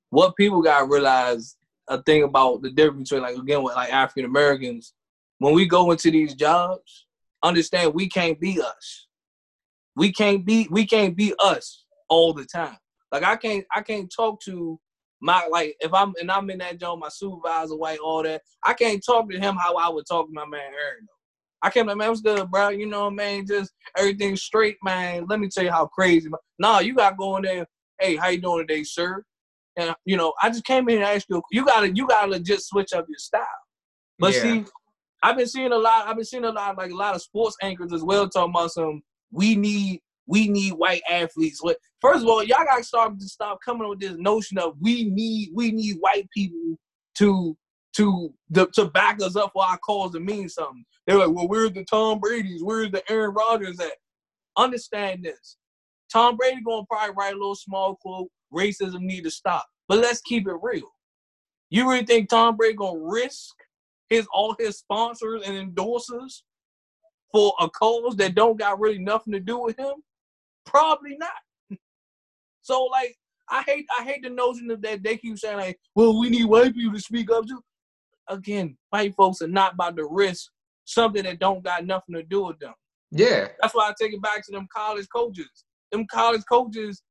[0.10, 1.56] what people gotta realize
[1.90, 4.94] a thing about the difference between like again with like African Americans,
[5.40, 7.08] when we go into these jobs,
[7.44, 9.08] understand we can't be us.
[9.96, 12.78] We can't be we can't be us all the time.
[13.12, 14.80] Like I can't I can't talk to
[15.22, 18.42] my like if I'm and I'm in that job, my supervisor, white, all that.
[18.64, 21.08] I can't talk to him how I would talk to my man Aaron.
[21.62, 22.70] I can't like, man, what's good, bro?
[22.70, 25.26] You know, man, just everything straight, man.
[25.28, 26.30] Let me tell you how crazy.
[26.58, 27.68] Nah, you got going there.
[28.00, 29.26] Hey, how you doing today, sir?
[29.78, 31.42] And you know, I just came in and asked you.
[31.52, 33.46] You gotta, you gotta legit switch up your style.
[34.18, 34.42] But Yeah.
[34.42, 34.66] see,
[35.24, 36.08] I've been seeing a lot.
[36.08, 38.72] I've been seeing a lot, like a lot of sports anchors as well, talking about
[38.72, 39.02] some.
[39.32, 41.62] We need, we need white athletes.
[41.62, 41.78] What?
[42.02, 45.50] First of all, y'all gotta start to stop coming with this notion of we need,
[45.54, 46.78] we need white people
[47.18, 47.56] to
[47.96, 50.86] to the, to back us up for our cause to mean something.
[51.08, 52.64] They're like, well, where's the Tom Brady's?
[52.64, 53.94] Where's the Aaron Rodgers at?
[54.58, 55.58] Understand this.
[56.12, 59.66] Tom Brady gonna probably write a little small quote, racism need to stop.
[59.88, 60.90] But let's keep it real.
[61.70, 63.56] You really think Tom Brady gonna risk
[64.10, 66.42] his all his sponsors and endorsers
[67.32, 69.94] for a cause that don't got really nothing to do with him?
[70.66, 71.32] Probably not.
[72.62, 73.16] So like
[73.50, 76.46] I hate I hate the notion of that they keep saying like, well, we need
[76.46, 77.64] white people to speak up too.
[78.28, 80.52] Again, white folks are not about to risk
[80.86, 82.74] something that don't got nothing to do with them.
[83.12, 83.48] Yeah.
[83.62, 85.66] That's why I take it back to them college coaches.
[85.92, 87.02] Them college coaches,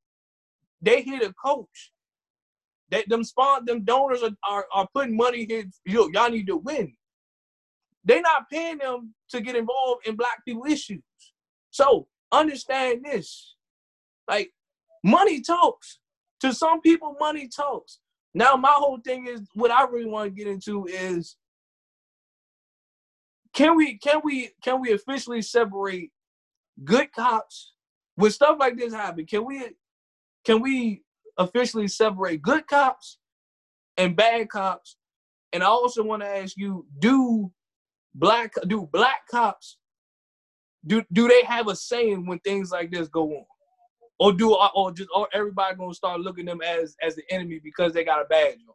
[0.80, 1.92] they here to coach.
[2.90, 5.64] They, them spawn, them donors are, are, are putting money here.
[5.84, 6.94] Yo, y'all need to win.
[8.04, 11.02] They're not paying them to get involved in black people issues.
[11.70, 13.54] So understand this.
[14.28, 14.52] Like
[15.04, 15.98] money talks.
[16.40, 17.98] To some people, money talks.
[18.32, 21.36] Now my whole thing is what I really want to get into is
[23.52, 26.12] can we can we can we officially separate
[26.84, 27.72] good cops
[28.14, 29.26] when stuff like this happen?
[29.26, 29.64] Can we
[30.48, 31.02] can we
[31.36, 33.18] officially separate good cops
[33.98, 34.96] and bad cops?
[35.52, 37.52] And I also want to ask you: Do
[38.14, 39.76] black do black cops
[40.86, 43.44] do do they have a saying when things like this go on,
[44.18, 47.92] or do or just or everybody gonna start looking them as as the enemy because
[47.92, 48.74] they got a badge on?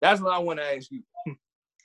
[0.00, 1.02] That's what I want to ask you.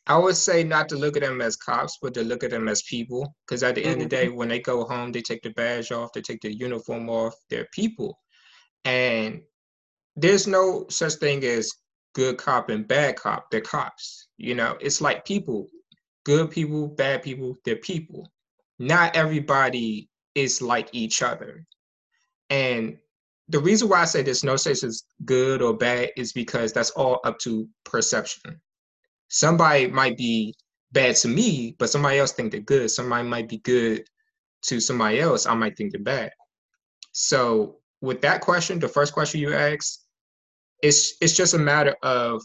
[0.08, 2.68] I would say not to look at them as cops, but to look at them
[2.68, 3.36] as people.
[3.48, 4.30] Because at the end of the mm-hmm.
[4.30, 7.34] day, when they go home, they take the badge off, they take the uniform off.
[7.50, 8.20] They're people,
[8.86, 9.42] and
[10.16, 11.74] there's no such thing as
[12.14, 13.52] good cop and bad cop.
[13.52, 14.28] They're cops.
[14.38, 15.68] You know, it's like people.
[16.24, 17.56] Good people, bad people.
[17.66, 18.32] They're people.
[18.80, 21.66] Not everybody is like each other,
[22.50, 22.98] and
[23.50, 26.90] the reason why I say there's no such as good or bad is because that's
[26.92, 28.60] all up to perception
[29.28, 30.56] somebody might be
[30.92, 32.90] bad to me, but somebody else think they're good.
[32.90, 34.04] Somebody might be good
[34.64, 35.46] to somebody else.
[35.46, 36.32] I might think they're bad.
[37.12, 40.06] So with that question, the first question you asked,
[40.82, 42.42] it's it's just a matter of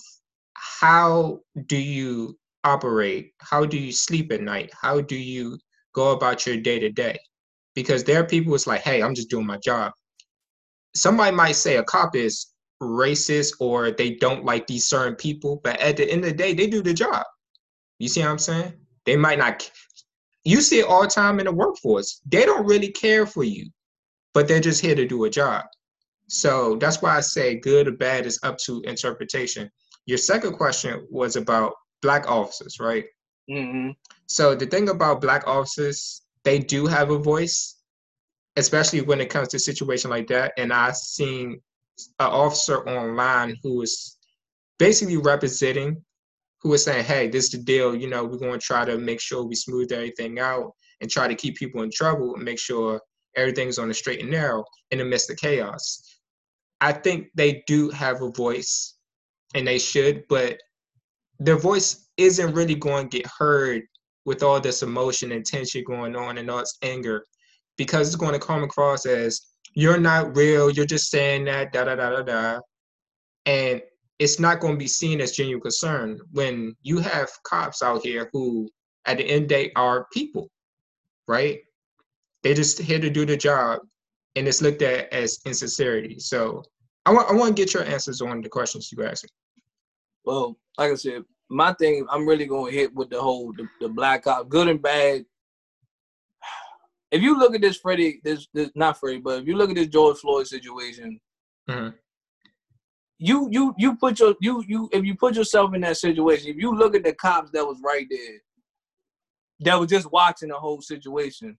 [0.54, 3.32] how do you operate?
[3.38, 4.70] How do you sleep at night?
[4.80, 5.58] How do you
[5.94, 7.18] go about your day to day?
[7.74, 9.92] Because there are people it's like, hey, I'm just doing my job.
[10.94, 12.48] Somebody might say a cop is
[12.82, 16.54] racist or they don't like these certain people, but at the end of the day,
[16.54, 17.24] they do the job.
[17.98, 18.72] You see what I'm saying?
[19.04, 19.70] They might not.
[20.44, 22.20] You see it all the time in the workforce.
[22.26, 23.70] They don't really care for you,
[24.34, 25.64] but they're just here to do a job.
[26.28, 29.70] So that's why I say good or bad is up to interpretation.
[30.06, 33.04] Your second question was about black officers, right?
[33.50, 33.90] Mm-hmm.
[34.26, 37.76] So the thing about black officers, they do have a voice,
[38.56, 40.52] especially when it comes to a situation like that.
[40.56, 41.60] And I've seen
[42.20, 44.16] an officer online who was
[44.78, 46.02] basically representing,
[46.62, 47.94] who was saying, "Hey, this is the deal.
[47.94, 51.26] You know, we're going to try to make sure we smooth everything out and try
[51.26, 53.00] to keep people in trouble and make sure
[53.36, 56.02] everything's on the straight and narrow in the midst of chaos."
[56.80, 58.94] I think they do have a voice,
[59.54, 60.60] and they should, but
[61.38, 63.82] their voice isn't really going to get heard
[64.24, 67.24] with all this emotion and tension going on and all this anger
[67.76, 69.40] because it's going to come across as
[69.74, 72.60] you're not real, you're just saying that, da da da da da.
[73.46, 73.80] And
[74.18, 78.28] it's not going to be seen as genuine concern when you have cops out here
[78.32, 78.68] who,
[79.06, 80.50] at the end of the day, are people,
[81.26, 81.60] right?
[82.42, 83.80] They just here to do the job,
[84.36, 86.18] and it's looked at as insincerity.
[86.18, 86.62] So
[87.06, 89.30] I want I want to get your answers on the questions you asked me.
[90.24, 93.88] Well, like I said, my thing, I'm really gonna hit with the whole the, the
[93.88, 95.24] black cop, good and bad.
[97.10, 99.76] If you look at this Freddie, this, this not Freddie, but if you look at
[99.76, 101.20] this George Floyd situation,
[101.68, 101.94] Mhm.
[103.18, 106.56] you you you put your you you if you put yourself in that situation, if
[106.56, 108.38] you look at the cops that was right there,
[109.60, 111.58] that was just watching the whole situation,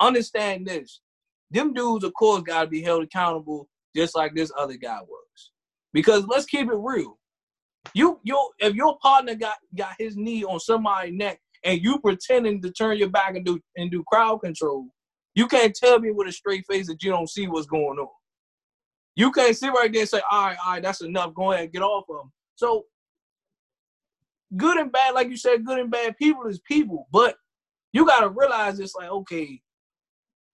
[0.00, 1.00] understand this:
[1.50, 5.50] them dudes, of course, got to be held accountable, just like this other guy was.
[5.92, 7.18] Because let's keep it real,
[7.94, 12.60] you you if your partner got got his knee on somebody's neck and you pretending
[12.62, 14.86] to turn your back and do and do crowd control,
[15.34, 18.08] you can't tell me with a straight face that you don't see what's going on.
[19.16, 21.34] You can't sit right there and say, all right, all right, that's enough.
[21.34, 22.32] Go ahead get off of them.
[22.54, 22.84] So
[24.56, 27.08] good and bad, like you said, good and bad people is people.
[27.12, 27.36] But
[27.92, 29.60] you gotta realize it's like, okay,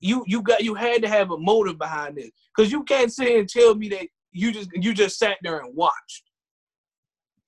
[0.05, 2.31] you you got you had to have a motive behind this.
[2.55, 5.75] Cause you can't sit and tell me that you just you just sat there and
[5.75, 6.25] watched.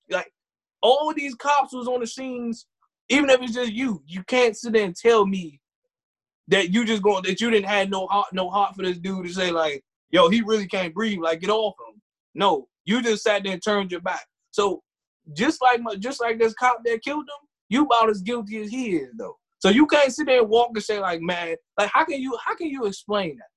[0.09, 0.31] Like
[0.81, 2.65] all these cops was on the scenes,
[3.09, 5.61] even if it's just you, you can't sit there and tell me
[6.47, 9.27] that you just going that you didn't have no heart no heart for this dude
[9.27, 12.01] to say like, yo, he really can't breathe, like get off him.
[12.33, 14.25] No, you just sat there and turned your back.
[14.49, 14.81] So
[15.33, 18.71] just like my, just like this cop that killed him, you about as guilty as
[18.71, 19.37] he is though.
[19.59, 22.37] So you can't sit there and walk and say like, man, like how can you
[22.45, 23.47] how can you explain that?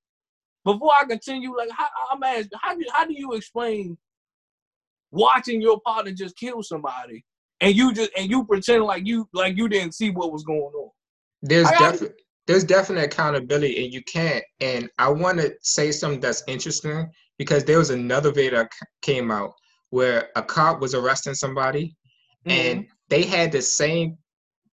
[0.63, 3.97] Before I continue, like how, I'm asking, how do how do you explain
[5.11, 7.25] watching your partner just kill somebody
[7.59, 10.61] and you just and you pretend like you like you didn't see what was going
[10.61, 10.89] on?
[11.41, 12.15] There's definitely
[12.47, 14.43] there's definite accountability, and you can't.
[14.59, 19.31] And I want to say something that's interesting because there was another video that came
[19.31, 19.53] out
[19.91, 21.95] where a cop was arresting somebody,
[22.45, 22.51] mm-hmm.
[22.51, 24.17] and they had the same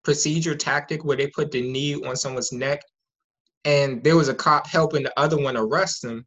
[0.05, 2.81] procedure tactic where they put the knee on someone's neck,
[3.65, 6.25] and there was a cop helping the other one arrest them,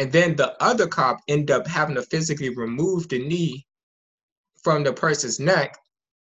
[0.00, 3.64] and then the other cop ended up having to physically remove the knee
[4.64, 5.76] from the person's neck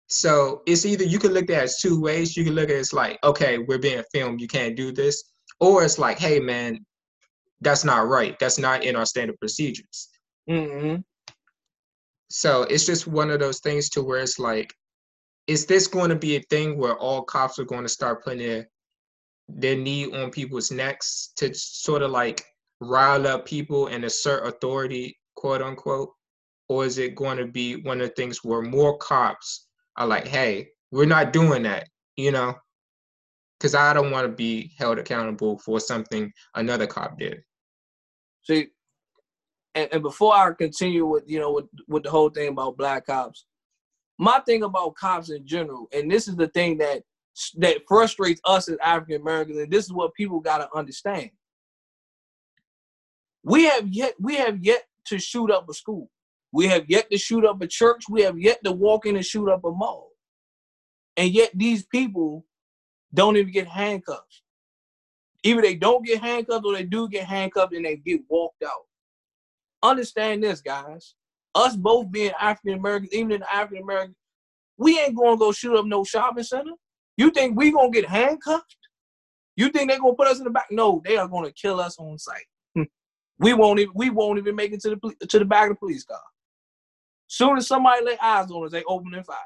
[0.09, 2.37] so it's either you can look at it as two ways.
[2.37, 5.23] You can look at it as like, okay, we're being filmed, you can't do this.
[5.61, 6.85] Or it's like, hey man,
[7.61, 8.39] that's not right.
[8.39, 10.09] That's not in our standard procedures.
[10.49, 11.03] Mm-hmm.
[12.31, 14.75] So it's just one of those things to where it's like,
[15.49, 18.47] is this going to be a thing where all cops are going to start putting
[18.47, 18.69] their
[19.49, 22.45] their knee on people's necks to sort of like
[22.81, 26.11] rile up people and assert authority, quote unquote?
[26.69, 30.29] Or is it going to be one of the things where more cops are like,
[30.29, 32.55] hey, we're not doing that, you know?
[33.59, 37.41] Because I don't want to be held accountable for something another cop did.
[38.43, 38.69] See,
[39.75, 43.07] and, and before I continue with you know with with the whole thing about black
[43.07, 43.47] cops,
[44.19, 47.03] my thing about cops in general, and this is the thing that
[47.57, 51.31] that frustrates us as African Americans, and this is what people got to understand.
[53.45, 56.11] We have yet we have yet to shoot up a school.
[56.53, 58.05] We have yet to shoot up a church.
[58.09, 60.11] We have yet to walk in and shoot up a mall.
[61.17, 62.45] And yet these people
[63.13, 64.43] don't even get handcuffs.
[65.43, 68.87] Either they don't get handcuffed or they do get handcuffed and they get walked out.
[69.83, 71.15] Understand this, guys.
[71.55, 74.15] Us both being African Americans, even in African American,
[74.77, 76.73] we ain't gonna go shoot up no shopping center.
[77.17, 78.77] You think we gonna get handcuffed?
[79.57, 80.67] You think they gonna put us in the back?
[80.71, 82.45] No, they are gonna kill us on sight.
[83.39, 85.79] we won't even we won't even make it to the to the back of the
[85.81, 86.21] police car.
[87.27, 89.37] Soon as somebody lay eyes on us, they open and fire.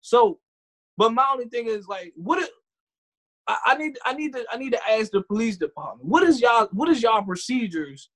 [0.00, 0.40] So,
[0.96, 2.48] but my only thing is like, what?
[3.46, 6.06] I need I need to I need to ask the police department.
[6.06, 8.10] What is y'all what is y'all procedures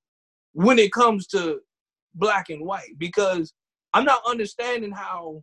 [0.52, 1.60] when it comes to
[2.14, 2.98] black and white?
[2.98, 3.52] Because
[3.94, 5.42] I'm not understanding how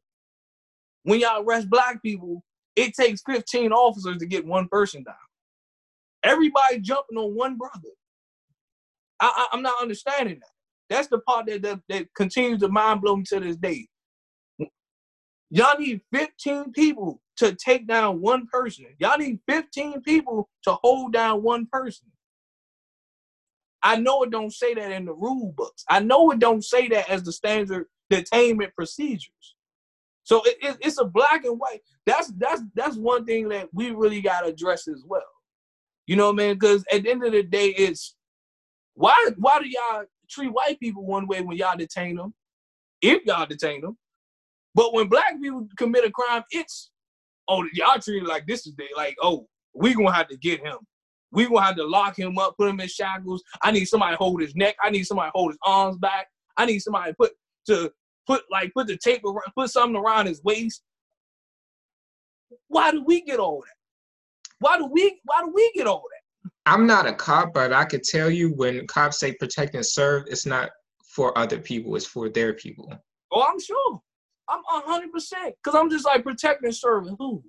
[1.04, 2.44] when y'all arrest black people,
[2.76, 5.16] it takes 15 officers to get one person down.
[6.24, 7.90] Everybody jumping on one brother.
[9.20, 10.96] I, I I'm not understanding that.
[10.96, 13.88] That's the part that, that that continues to mind blow me to this day.
[15.52, 18.86] Y'all need 15 people to take down one person.
[19.00, 22.08] Y'all need 15 people to hold down one person.
[23.84, 25.84] I know it don't say that in the rule books.
[25.90, 29.56] I know it don't say that as the standard detainment procedures.
[30.24, 31.82] So it, it- it's a black and white.
[32.06, 35.22] That's that's that's one thing that we really got to address as well.
[36.08, 36.54] You know mean?
[36.56, 38.16] Because at the end of the day, it's
[38.96, 42.34] why why do y'all treat white people one way when y'all detain them,
[43.02, 43.98] if y'all detain them,
[44.76, 46.92] but when black people commit a crime, it's
[47.48, 50.62] oh y'all treat it like this is the like oh we gonna have to get
[50.62, 50.78] him.
[51.32, 53.44] We gonna have to lock him up, put him in shackles.
[53.62, 54.76] I need somebody to hold his neck.
[54.84, 56.28] I need somebody to hold his arms back.
[56.58, 57.32] I need somebody to put
[57.68, 57.92] to
[58.26, 60.82] put like put the tape around, put something around his waist.
[62.68, 63.76] Why do we get all that?
[64.60, 66.52] Why do we why do we get all that?
[66.66, 70.24] I'm not a cop, but I could tell you when cops say protect and serve,
[70.28, 70.70] it's not
[71.04, 72.92] for other people, it's for their people.
[73.32, 74.02] Oh, I'm sure.
[74.48, 77.44] I'm hundred percent because I'm just like protecting, serving who?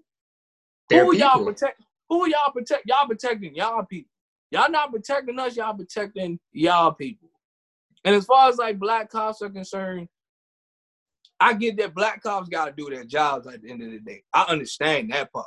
[0.90, 1.52] Their who y'all people.
[1.52, 1.82] protect?
[2.10, 2.82] Who y'all protect?
[2.86, 4.10] Y'all protecting y'all people.
[4.50, 5.56] Y'all not protecting us.
[5.56, 7.30] Y'all protecting y'all people.
[8.04, 10.08] And as far as like black cops are concerned,
[11.38, 14.00] I get that black cops got to do their jobs at the end of the
[14.00, 14.22] day.
[14.34, 15.46] I understand that part.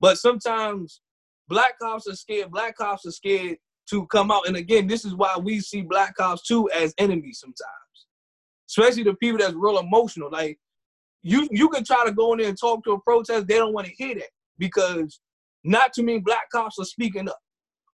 [0.00, 1.00] But sometimes
[1.48, 2.50] black cops are scared.
[2.50, 3.58] Black cops are scared
[3.90, 4.48] to come out.
[4.48, 8.06] And again, this is why we see black cops too as enemies sometimes,
[8.68, 10.30] especially the people that's real emotional.
[10.30, 10.58] Like
[11.22, 13.46] you, you can try to go in there and talk to a protest.
[13.46, 15.20] They don't want to hear that because
[15.64, 17.38] not too many black cops are speaking up,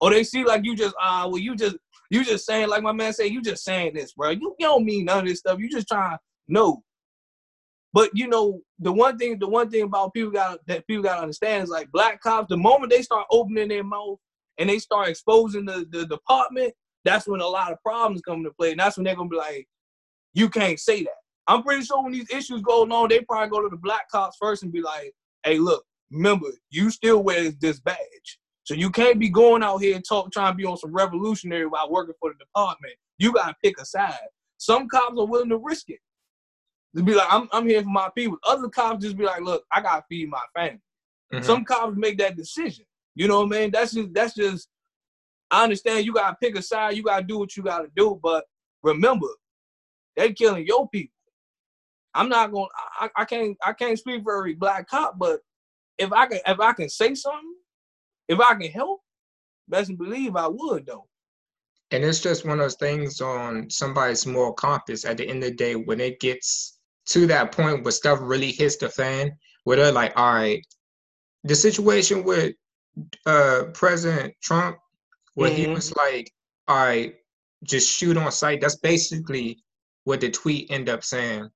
[0.00, 1.76] or they see like you just ah, well, you just
[2.10, 4.30] you just saying like my man said, you just saying this, bro.
[4.30, 5.58] You, you don't mean none of this stuff.
[5.58, 6.18] You just trying
[6.48, 6.82] no.
[7.92, 11.22] But you know, the one thing, the one thing about people got that people gotta
[11.22, 14.18] understand is like black cops, the moment they start opening their mouth
[14.58, 16.72] and they start exposing the, the department,
[17.04, 18.72] that's when a lot of problems come into play.
[18.72, 19.66] And that's when they're gonna be like,
[20.34, 21.10] you can't say that.
[21.48, 24.36] I'm pretty sure when these issues go on, they probably go to the black cops
[24.38, 25.12] first and be like,
[25.44, 28.38] hey, look, remember, you still wear this badge.
[28.64, 31.66] So you can't be going out here and talk, trying to be on some revolutionary
[31.66, 32.94] while working for the department.
[33.18, 34.14] You gotta pick a side.
[34.58, 35.98] Some cops are willing to risk it.
[36.96, 38.36] To be like, I'm, I'm here for my people.
[38.44, 40.80] Other cops just be like, look, I gotta feed my family.
[41.32, 41.44] Mhm.
[41.44, 42.84] Some cops make that decision.
[43.14, 43.70] You know what I mean?
[43.70, 44.68] That's just that's just
[45.50, 48.44] I understand you gotta pick a side, you gotta do what you gotta do, but
[48.82, 49.28] remember,
[50.16, 51.14] they killing your people.
[52.14, 52.66] I'm not gonna
[53.00, 55.40] I, I can't I can't speak for every black cop, but
[56.00, 57.54] if I can if I can say something,
[58.28, 59.00] if I can help,
[59.68, 61.06] best believe I would though.
[61.92, 65.50] And it's just one of those things on somebody's moral compass at the end of
[65.50, 69.32] the day when it gets to that point where stuff really hits the fan,
[69.64, 70.64] where they're like, all right,
[71.44, 72.54] the situation with
[73.26, 74.78] uh President Trump,
[75.34, 75.74] where he Mhm.
[75.74, 76.32] was like,
[76.68, 77.14] all right,
[77.64, 78.60] just shoot on sight.
[78.60, 79.62] That's basically
[80.04, 81.50] what the tweet ended up saying.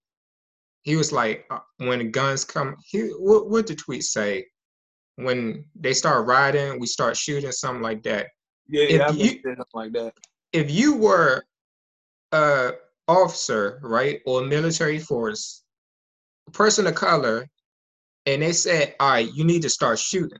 [0.85, 4.47] He was like, uh, when guns come, he what what the tweet say?
[5.16, 8.28] When they start riding, we start shooting, something like that
[8.68, 10.14] Yeah, If yeah, you- something like that.
[10.53, 11.45] if you were
[12.32, 12.72] a
[13.09, 15.62] officer, right, or military force,
[16.49, 17.47] a person of color,
[18.26, 20.39] and they said, all right, you need to start shooting.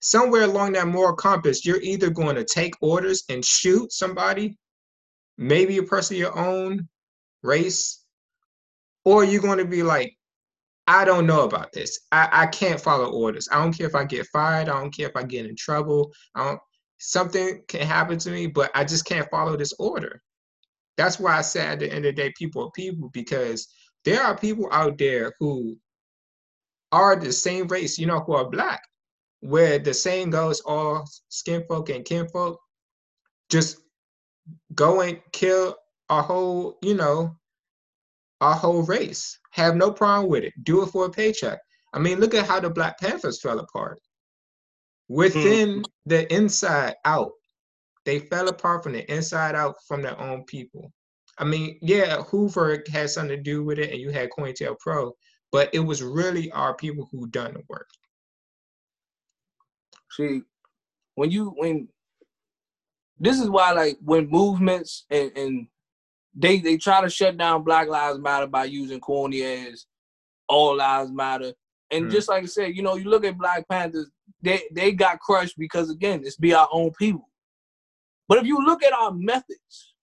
[0.00, 4.58] Somewhere along that moral compass, you're either going to take orders and shoot somebody,
[5.38, 6.88] maybe a person of your own
[7.42, 8.01] race,
[9.04, 10.16] or you're going to be like,
[10.86, 12.00] I don't know about this.
[12.10, 13.48] I, I can't follow orders.
[13.50, 14.68] I don't care if I get fired.
[14.68, 16.12] I don't care if I get in trouble.
[16.34, 16.60] I don't
[16.98, 20.22] something can happen to me, but I just can't follow this order.
[20.96, 23.66] That's why I said at the end of the day, people are people, because
[24.04, 25.76] there are people out there who
[26.92, 28.82] are the same race, you know, who are black,
[29.40, 32.58] where the saying goes, all skin folk and kinfolk
[33.48, 33.78] just
[34.74, 35.76] go and kill
[36.08, 37.36] a whole, you know,
[38.42, 39.38] our whole race.
[39.52, 40.52] Have no problem with it.
[40.64, 41.60] Do it for a paycheck.
[41.94, 43.98] I mean, look at how the Black Panthers fell apart.
[45.08, 45.82] Within mm-hmm.
[46.06, 47.32] the inside out,
[48.04, 50.92] they fell apart from the inside out from their own people.
[51.38, 55.12] I mean, yeah, Hoover had something to do with it, and you had COINTELPRO,
[55.50, 57.88] but it was really our people who done the work.
[60.10, 60.42] See,
[61.14, 61.88] when you when
[63.18, 65.66] this is why like when movements and, and
[66.34, 69.86] they they try to shut down Black Lives Matter by using corny as
[70.48, 71.52] all lives matter.
[71.90, 72.10] And Mm.
[72.10, 74.10] just like I said, you know, you look at Black Panthers,
[74.40, 77.28] they they got crushed because again, it's be our own people.
[78.28, 79.94] But if you look at our methods,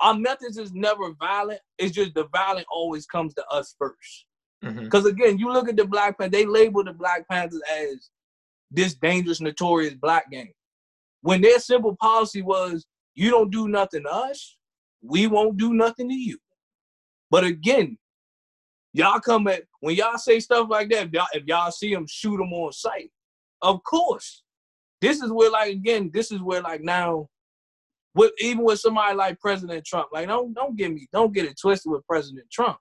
[0.00, 1.60] our methods is never violent.
[1.78, 4.26] It's just the violent always comes to us first.
[4.64, 4.84] Mhm.
[4.84, 8.10] Because again, you look at the Black Panther, they label the Black Panthers as
[8.70, 10.52] this dangerous, notorious black gang.
[11.22, 14.56] When their simple policy was, you don't do nothing to us,
[15.02, 16.38] we won't do nothing to you.
[17.30, 17.98] But again,
[18.92, 22.06] y'all come at when y'all say stuff like that, if y'all, if y'all see them,
[22.08, 23.10] shoot them on sight.
[23.62, 24.42] Of course.
[25.00, 27.28] This is where like again, this is where like now
[28.14, 31.58] with even with somebody like President Trump, like don't don't get me, don't get it
[31.60, 32.76] twisted with President Trump.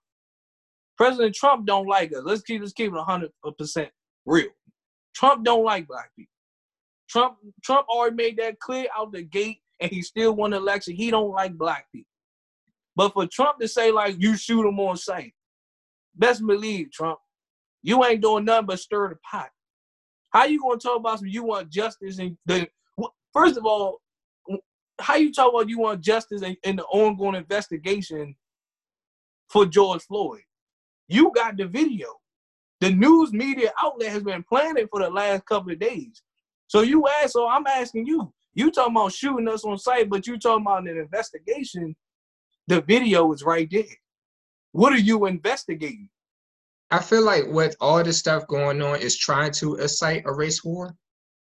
[0.97, 2.23] President Trump don't like us.
[2.25, 3.89] Let's keep let's keep it hundred percent
[4.25, 4.49] real.
[5.15, 6.31] Trump don't like black people.
[7.09, 10.95] Trump Trump already made that clear out the gate, and he still won the election.
[10.95, 12.08] He don't like black people.
[12.95, 15.33] But for Trump to say like you shoot him on sight,
[16.15, 17.19] best believe Trump,
[17.81, 19.49] you ain't doing nothing but stir the pot.
[20.31, 22.67] How you gonna talk about some you want justice and the
[23.33, 24.01] first of all,
[24.99, 28.35] how you talk about you want justice in, in the ongoing investigation
[29.49, 30.41] for George Floyd?
[31.07, 32.07] You got the video.
[32.81, 36.21] The news media outlet has been playing it for the last couple of days.
[36.67, 40.27] So you ask, so I'm asking you, you talking about shooting us on site, but
[40.27, 41.95] you talking about an investigation,
[42.69, 43.83] the video is right there.
[44.73, 46.09] What are you investigating?
[46.91, 50.63] I feel like with all this stuff going on is trying to incite a race
[50.63, 50.95] war.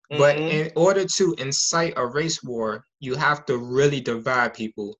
[0.10, 0.52] But Mhm.
[0.52, 4.98] in order to incite a race war, you have to really divide people.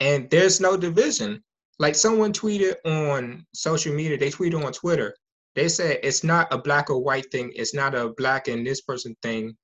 [0.00, 1.44] And there's no division.
[1.78, 5.16] Like someone tweeted on social media, they tweeted on Twitter.
[5.54, 8.80] They said it's not a black or white thing, it's not a black and this
[8.80, 9.56] person thing.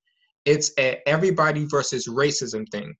[0.44, 2.96] It's a everybody versus racism thing.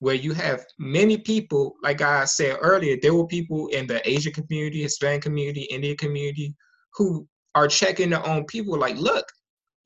[0.00, 4.32] Where you have many people, like I said earlier, there were people in the Asian
[4.32, 6.54] community, Hispanic community, Indian community
[6.94, 9.26] who are checking their own people like, look,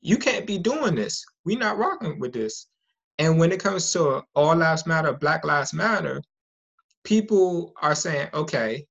[0.01, 1.23] you can't be doing this.
[1.43, 2.67] We're not rocking with this.
[3.19, 6.21] And when it comes to all lives matter, Black Lives Matter,
[7.03, 8.85] people are saying, okay,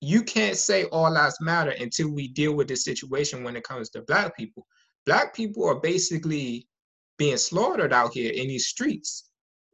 [0.00, 3.90] you can't say all lives matter until we deal with this situation when it comes
[3.90, 4.66] to black people.
[5.06, 6.68] Black people are basically
[7.16, 9.27] being slaughtered out here in these streets,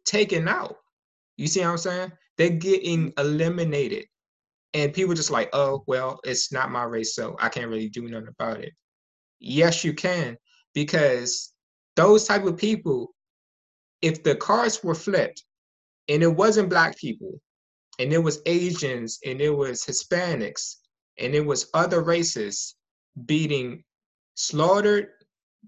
[0.04, 0.76] taken out.
[1.36, 2.12] You see what I'm saying?
[2.38, 3.20] They're getting mm.
[3.20, 4.06] eliminated.
[4.72, 8.08] And people just like, oh, well, it's not my race, so I can't really do
[8.08, 8.72] nothing about it.
[9.38, 10.36] Yes, you can,
[10.74, 11.52] because
[11.94, 13.14] those type of people,
[14.02, 15.44] if the cards were flipped
[16.08, 17.40] and it wasn't black people,
[18.00, 20.76] and it was Asians, and it was Hispanics,
[21.18, 22.74] and it was other races
[23.26, 23.84] beating
[24.34, 25.10] slaughtered,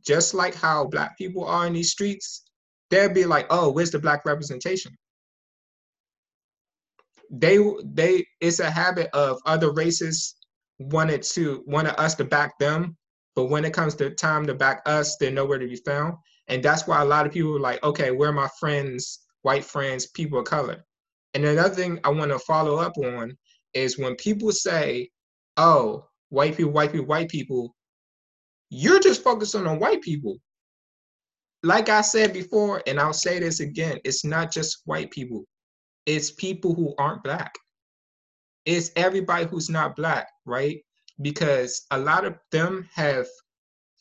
[0.04, 2.45] just like how black people are in these streets,
[2.90, 4.96] they'd be like, oh, where's the black representation?
[7.30, 10.36] They they it's a habit of other races
[10.78, 12.96] wanted to wanted us to back them,
[13.34, 16.14] but when it comes to time to back us, they're nowhere to be found.
[16.48, 19.64] And that's why a lot of people are like, okay, where are my friends, white
[19.64, 20.84] friends, people of color?
[21.34, 23.36] And another thing I want to follow up on
[23.74, 25.10] is when people say,
[25.56, 27.74] oh, white people, white people, white people,
[28.70, 30.38] you're just focusing on white people.
[31.62, 35.44] Like I said before, and I'll say this again, it's not just white people,
[36.04, 37.54] it's people who aren't black.
[38.64, 40.80] It's everybody who's not black, right?
[41.22, 43.26] Because a lot of them have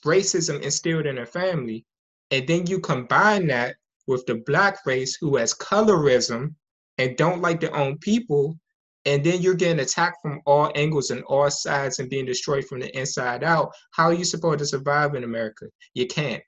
[0.05, 1.85] racism instilled in their family.
[2.31, 3.75] And then you combine that
[4.07, 6.55] with the black race who has colorism
[6.97, 8.57] and don't like their own people,
[9.05, 12.79] and then you're getting attacked from all angles and all sides and being destroyed from
[12.79, 13.71] the inside out.
[13.91, 15.67] How are you supposed to survive in America?
[15.93, 16.41] You can't.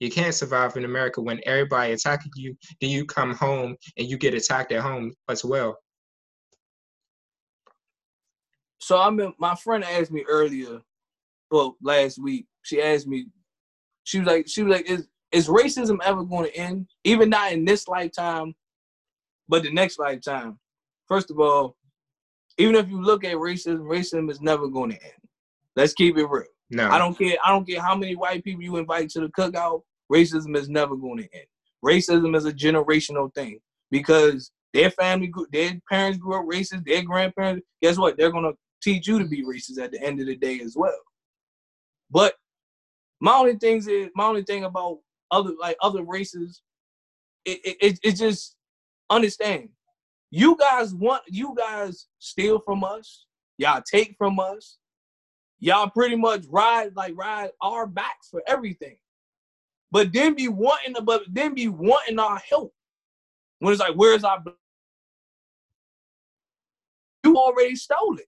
[0.00, 4.16] You can't survive in America when everybody attacking you, then you come home and you
[4.16, 5.76] get attacked at home as well.
[8.78, 10.80] So I mean, my friend asked me earlier,
[11.50, 12.46] well, last week.
[12.62, 13.26] She asked me,
[14.04, 16.86] she was like, she was like, is is racism ever going to end?
[17.04, 18.54] Even not in this lifetime,
[19.48, 20.58] but the next lifetime.
[21.06, 21.76] First of all,
[22.58, 25.12] even if you look at racism, racism is never going to end.
[25.76, 26.44] Let's keep it real.
[26.70, 26.88] No.
[26.88, 27.36] I don't care.
[27.44, 29.82] I don't care how many white people you invite to the cookout.
[30.10, 31.46] Racism is never going to end.
[31.84, 33.58] Racism is a generational thing
[33.90, 36.84] because their family, their parents grew up racist.
[36.86, 38.16] Their grandparents, guess what?
[38.16, 38.52] They're gonna
[38.82, 40.98] teach you to be racist at the end of the day as well.
[42.10, 42.34] But
[43.20, 44.98] my only things is my only thing about
[45.30, 46.62] other like other races,
[47.44, 48.56] it it, it it's just
[49.08, 49.70] understand.
[50.30, 53.26] You guys want you guys steal from us.
[53.58, 54.78] Y'all take from us
[55.60, 58.96] y'all pretty much ride like ride our backs for everything.
[59.92, 62.72] But then be wanting the, but then be wanting our help.
[63.58, 64.50] When it's like, where's our bl-"
[67.24, 68.26] you already stole it.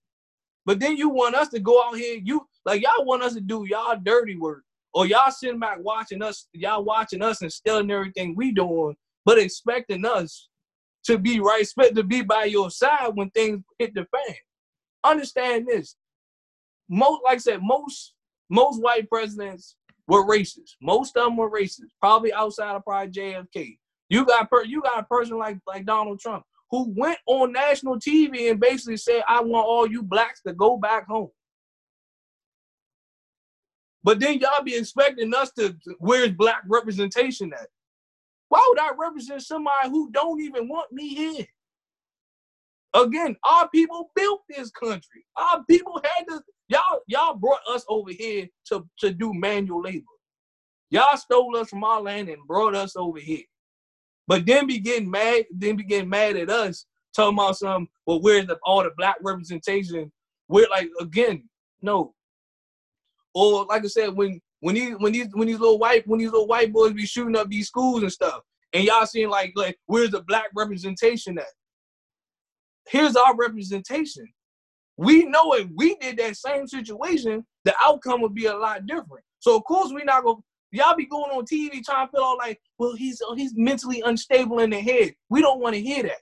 [0.65, 3.41] But then you want us to go out here, you like y'all want us to
[3.41, 4.63] do y'all dirty work.
[4.93, 8.95] Or y'all sitting back watching us, y'all watching us and stealing everything we doing,
[9.25, 10.49] but expecting us
[11.05, 14.35] to be right, expect to be by your side when things hit the fan.
[15.03, 15.95] Understand this
[16.89, 18.13] most like I said, most
[18.49, 19.75] most white presidents
[20.07, 20.71] were racist.
[20.81, 21.91] Most of them were racist.
[21.99, 23.77] Probably outside of probably JFK.
[24.09, 27.99] You got per, you got a person like like Donald Trump who went on national
[27.99, 31.29] TV and basically said, "I want all you blacks to go back home."
[34.03, 37.67] But then y'all be expecting us to where's black representation at?
[38.49, 41.45] Why would I represent somebody who don't even want me here?
[42.93, 45.25] Again, our people built this country.
[45.35, 46.41] Our people had to
[46.73, 50.05] Y'all, y'all brought us over here to, to do manual labor.
[50.89, 53.43] Y'all stole us from our land and brought us over here.
[54.27, 58.21] But then be getting mad, then be getting mad at us, talking about some, well,
[58.21, 60.11] where's the, all the black representation?
[60.47, 61.47] We're like, again,
[61.83, 62.15] no.
[63.35, 66.31] Or like I said, when when these when these when these little white when these
[66.31, 69.77] little white boys be shooting up these schools and stuff, and y'all seeing like like
[69.87, 71.45] where's the black representation at?
[72.87, 74.27] Here's our representation.
[74.97, 79.23] We know if we did that same situation, the outcome would be a lot different.
[79.39, 80.39] So of course we're not gonna
[80.73, 84.59] y'all be going on TV trying to feel all like, well, he's he's mentally unstable
[84.59, 85.13] in the head.
[85.29, 86.21] We don't want to hear that.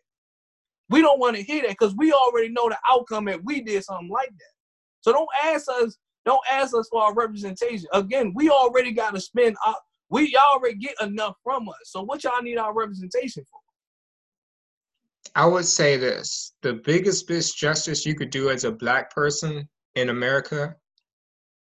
[0.89, 3.83] We don't want to hear that because we already know the outcome if we did
[3.83, 4.53] something like that.
[4.99, 7.87] So don't ask us, don't ask us for our representation.
[7.93, 9.75] Again, we already got to spend our,
[10.09, 11.75] we y'all already get enough from us.
[11.85, 13.60] So what y'all need our representation for?
[15.35, 20.09] I would say this the biggest justice you could do as a black person in
[20.09, 20.75] America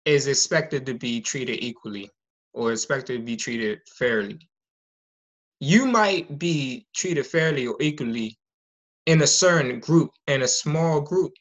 [0.05, 2.11] is expected to be treated equally
[2.53, 4.39] or expected to be treated fairly.
[5.61, 8.39] You might be treated fairly or equally
[9.07, 11.33] in a certain group, in a small group,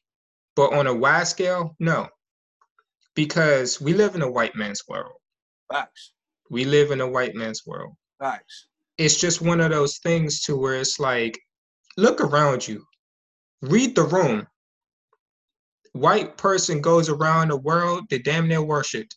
[0.55, 2.07] but on a wide scale, no.
[3.15, 5.13] Because we live in a white man's world.
[5.71, 6.13] Facts.
[6.49, 7.93] We live in a white man's world.
[8.19, 8.67] Facts.
[8.97, 11.39] It's just one of those things to where it's like,
[11.97, 12.85] look around you,
[13.61, 14.47] read the room.
[15.93, 19.15] White person goes around the world, they damn near worshipped.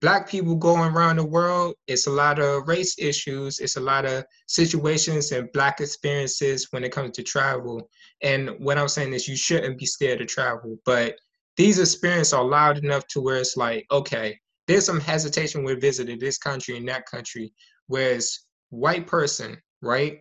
[0.00, 4.04] Black people going around the world, it's a lot of race issues, it's a lot
[4.04, 7.90] of situations and black experiences when it comes to travel.
[8.22, 11.16] And what I'm saying is you shouldn't be scared to travel, but
[11.56, 14.38] these experiences are loud enough to where it's like, okay,
[14.68, 17.52] there's some hesitation with visiting this country and that country,
[17.88, 18.38] whereas
[18.70, 20.20] white person, right?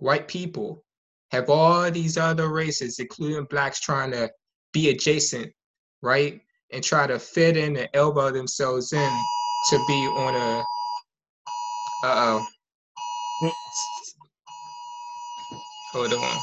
[0.00, 0.82] White people
[1.30, 4.30] have all these other races, including blacks, trying to
[4.72, 5.52] be adjacent,
[6.02, 6.40] right?
[6.72, 9.10] And try to fit in and elbow themselves in
[9.70, 10.64] to be on a.
[12.02, 12.46] Uh oh.
[15.92, 16.38] Hold on.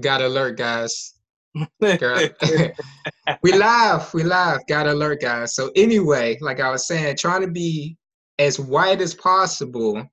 [0.00, 1.14] Got alert, guys.
[1.80, 5.54] we laugh, we laugh, got alert, guys.
[5.54, 7.96] So anyway, like I was saying, trying to be
[8.38, 10.06] as white as possible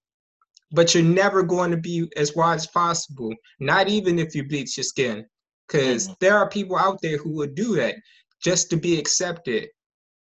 [0.74, 3.34] but you're never going to be as wide as possible.
[3.59, 5.26] Not even if you bleach your skin,
[5.67, 6.13] because mm-hmm.
[6.19, 7.95] there are people out there who would do that
[8.43, 9.69] just to be accepted.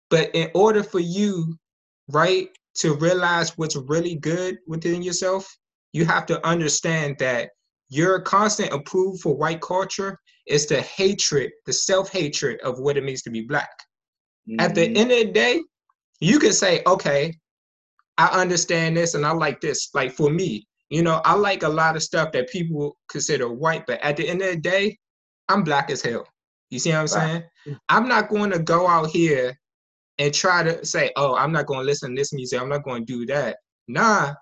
[0.08, 1.56] But in order for you,
[2.08, 5.46] right, to realize what's really good within yourself,
[5.92, 7.50] you have to understand that
[7.90, 13.22] your constant approval for white culture is the hatred, the self-hatred of what it means
[13.22, 13.70] to be black.
[14.48, 14.60] Mm-hmm.
[14.60, 14.96] At the mm-hmm.
[14.96, 15.60] end of the day,
[16.20, 17.34] you can say, okay,
[18.20, 19.88] I understand this and I like this.
[19.94, 23.86] Like for me, you know, I like a lot of stuff that people consider white,
[23.86, 24.98] but at the end of the day,
[25.48, 26.26] I'm black as hell.
[26.68, 27.44] You see what I'm saying?
[27.88, 29.58] I'm not going to go out here
[30.18, 32.60] and try to say, oh, I'm not going to listen to this music.
[32.60, 33.56] I'm not going to do that.
[33.88, 34.34] Nah,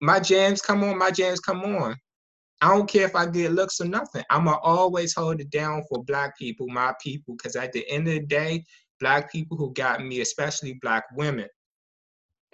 [0.00, 1.94] my jams come on, my jams come on.
[2.60, 4.24] I don't care if I get looks or nothing.
[4.30, 7.88] I'm going to always hold it down for black people, my people, because at the
[7.88, 8.64] end of the day,
[8.98, 11.46] black people who got me, especially black women,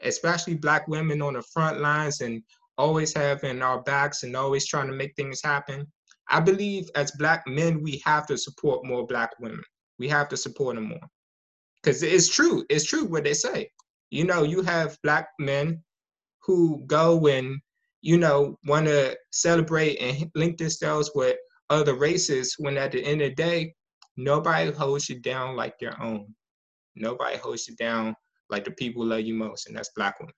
[0.03, 2.43] especially black women on the front lines and
[2.77, 5.87] always having our backs and always trying to make things happen.
[6.31, 9.63] I believe as black men, we have to support more black women.
[9.99, 11.09] We have to support them more.
[11.83, 12.65] Because it's true.
[12.69, 13.71] It's true what they say.
[14.11, 15.83] You know, you have black men
[16.43, 17.59] who go and,
[18.01, 21.37] you know, want to celebrate and link themselves with
[21.71, 23.75] other races when at the end of the day,
[24.17, 26.35] nobody holds you down like your own.
[26.95, 28.15] Nobody holds you down
[28.51, 30.35] like the people love you most, and that's black women.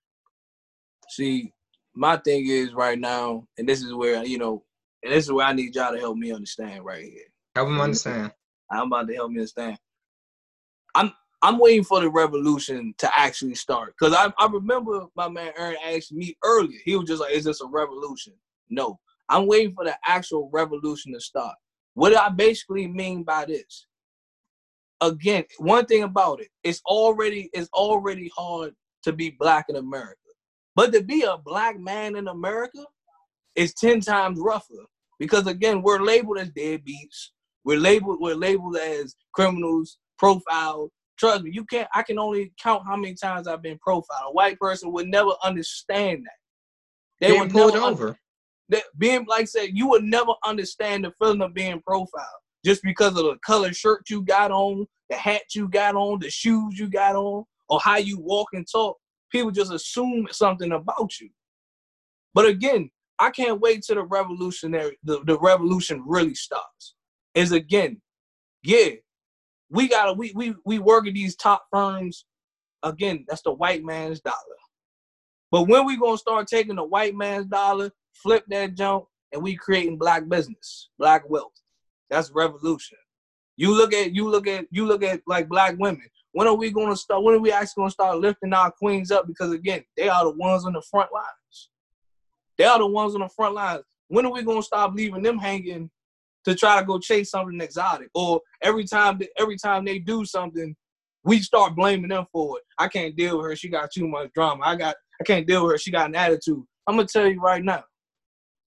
[1.09, 1.53] See,
[1.95, 4.63] my thing is right now, and this is where you know,
[5.03, 7.25] and this is where I need y'all to help me understand right here.
[7.55, 8.31] Help them understand.
[8.71, 9.77] I'm about to help me understand.
[10.95, 15.53] I'm I'm waiting for the revolution to actually start because I I remember my man
[15.57, 16.79] Aaron asked me earlier.
[16.85, 18.33] He was just like, "Is this a revolution?"
[18.69, 18.99] No,
[19.29, 21.55] I'm waiting for the actual revolution to start.
[21.93, 23.87] What do I basically mean by this?
[25.01, 28.73] Again, one thing about it, it's already it's already hard
[29.03, 30.15] to be black in America.
[30.75, 32.85] But to be a black man in America
[33.55, 34.85] is 10 times rougher.
[35.19, 37.29] Because again, we're labeled as deadbeats.
[37.65, 40.91] We're labeled, we're labeled as criminals, profiled.
[41.17, 44.29] Trust me, you can't I can only count how many times I've been profiled.
[44.29, 46.31] A white person would never understand that.
[47.19, 48.17] They being would pulled over.
[48.69, 52.83] that being like I said, you would never understand the feeling of being profiled just
[52.83, 56.77] because of the color shirt you got on, the hat you got on, the shoes
[56.77, 58.97] you got on, or how you walk and talk.
[59.31, 61.29] People just assume something about you.
[62.33, 62.89] But again,
[63.19, 66.95] I can't wait till the revolutionary the, the revolution really starts.
[67.33, 68.01] Is again,
[68.63, 68.89] yeah,
[69.69, 72.25] we gotta we we we work at these top firms.
[72.83, 74.35] Again, that's the white man's dollar.
[75.51, 79.55] But when we gonna start taking the white man's dollar, flip that junk, and we
[79.55, 81.51] creating black business, black wealth.
[82.11, 82.99] That's revolution.
[83.57, 86.07] You look at you look at you look at like black women.
[86.33, 87.23] When are we gonna start?
[87.23, 89.27] When are we actually gonna start lifting our queens up?
[89.27, 91.69] Because again, they are the ones on the front lines.
[92.57, 93.83] They are the ones on the front lines.
[94.09, 95.89] When are we gonna stop leaving them hanging
[96.45, 98.09] to try to go chase something exotic?
[98.13, 100.75] Or every time every time they do something,
[101.23, 102.65] we start blaming them for it.
[102.77, 103.55] I can't deal with her.
[103.55, 104.63] She got too much drama.
[104.65, 105.77] I got I can't deal with her.
[105.77, 106.63] She got an attitude.
[106.87, 107.83] I'm gonna tell you right now.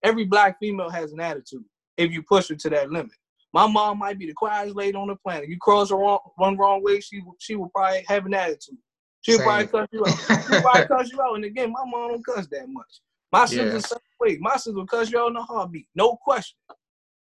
[0.02, 1.64] every black female has an attitude
[1.96, 3.12] if you push her to that limit.
[3.53, 5.48] My mom might be the quietest lady on the planet.
[5.48, 8.78] You cross her wrong, one wrong way, she she will probably have an attitude.
[9.20, 9.46] She'll Same.
[9.46, 10.46] probably cuss you out.
[10.48, 11.34] She'll probably cuss you out.
[11.36, 13.00] And again, my mom don't cuss that much.
[13.30, 13.72] My sister's yeah.
[13.72, 14.38] the same way.
[14.40, 16.59] My sister will cuss you out in a heartbeat, no question.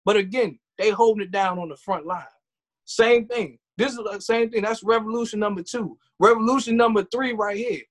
[0.05, 2.25] But again, they holding it down on the front line.
[2.85, 3.59] Same thing.
[3.77, 4.63] This is the same thing.
[4.63, 5.99] That's revolution number two.
[6.19, 7.83] Revolution number three right here.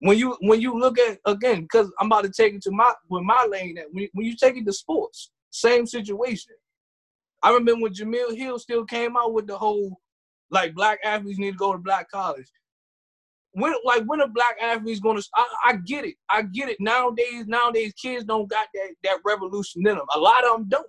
[0.00, 2.92] When you when you look at again, because I'm about to take it to my
[3.08, 6.52] with my lane that when, when you take it to sports, same situation.
[7.42, 10.00] I remember when Jemele Hill still came out with the whole
[10.50, 12.46] like black athletes need to go to black college.
[13.52, 16.14] When like when a black athlete's gonna I, I get it.
[16.30, 16.76] I get it.
[16.80, 20.06] Nowadays, nowadays kids don't got that that revolution in them.
[20.14, 20.86] A lot of them don't.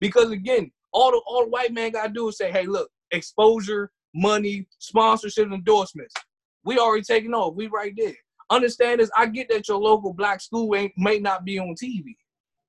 [0.00, 3.90] Because again, all the all the white man gotta do is say, hey, look, exposure,
[4.14, 6.14] money, sponsorship, endorsements.
[6.64, 7.54] We already taking off.
[7.54, 8.14] We right there.
[8.50, 9.10] Understand this.
[9.16, 12.16] I get that your local black school ain't may not be on TV.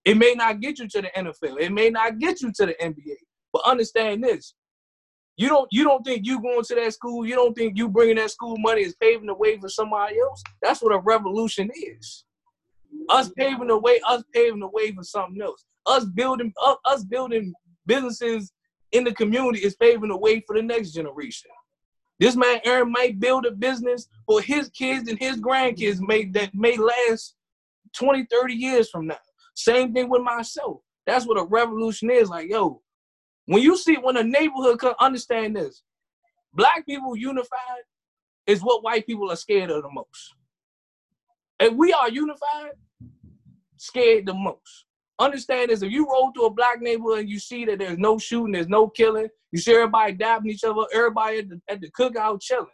[0.06, 1.60] It may not get you to the NFL.
[1.60, 3.16] It may not get you to the NBA.
[3.52, 4.54] But understand this.
[5.36, 8.18] You don't you don't think you going to that school, you don't think you bringing
[8.18, 10.44] that school money is paving the way for somebody else?
[10.62, 12.26] That's what a revolution is.
[13.10, 15.66] Us paving the way, us paving the way for something else.
[15.88, 16.54] Us building
[16.86, 17.54] us building
[17.88, 18.52] businesses
[18.92, 21.50] in the community is paving the way for the next generation.
[22.20, 26.54] This man Aaron might build a business for his kids and his grandkids may that
[26.54, 27.36] may last
[27.94, 29.18] 20, 30 years from now.
[29.56, 30.82] Same thing with myself.
[31.06, 32.30] That's what a revolution is.
[32.30, 32.82] Like, yo,
[33.46, 35.84] when you see when a neighborhood can understand this,
[36.54, 37.84] black people unified
[38.48, 40.36] is what white people are scared of the most.
[41.60, 42.72] If we are unified,
[43.78, 44.86] scared the most.
[45.20, 48.18] Understand this: if you roll through a black neighborhood and you see that there's no
[48.18, 51.92] shooting, there's no killing, you see everybody dabbing each other, everybody at the, at the
[51.92, 52.68] cookout chilling.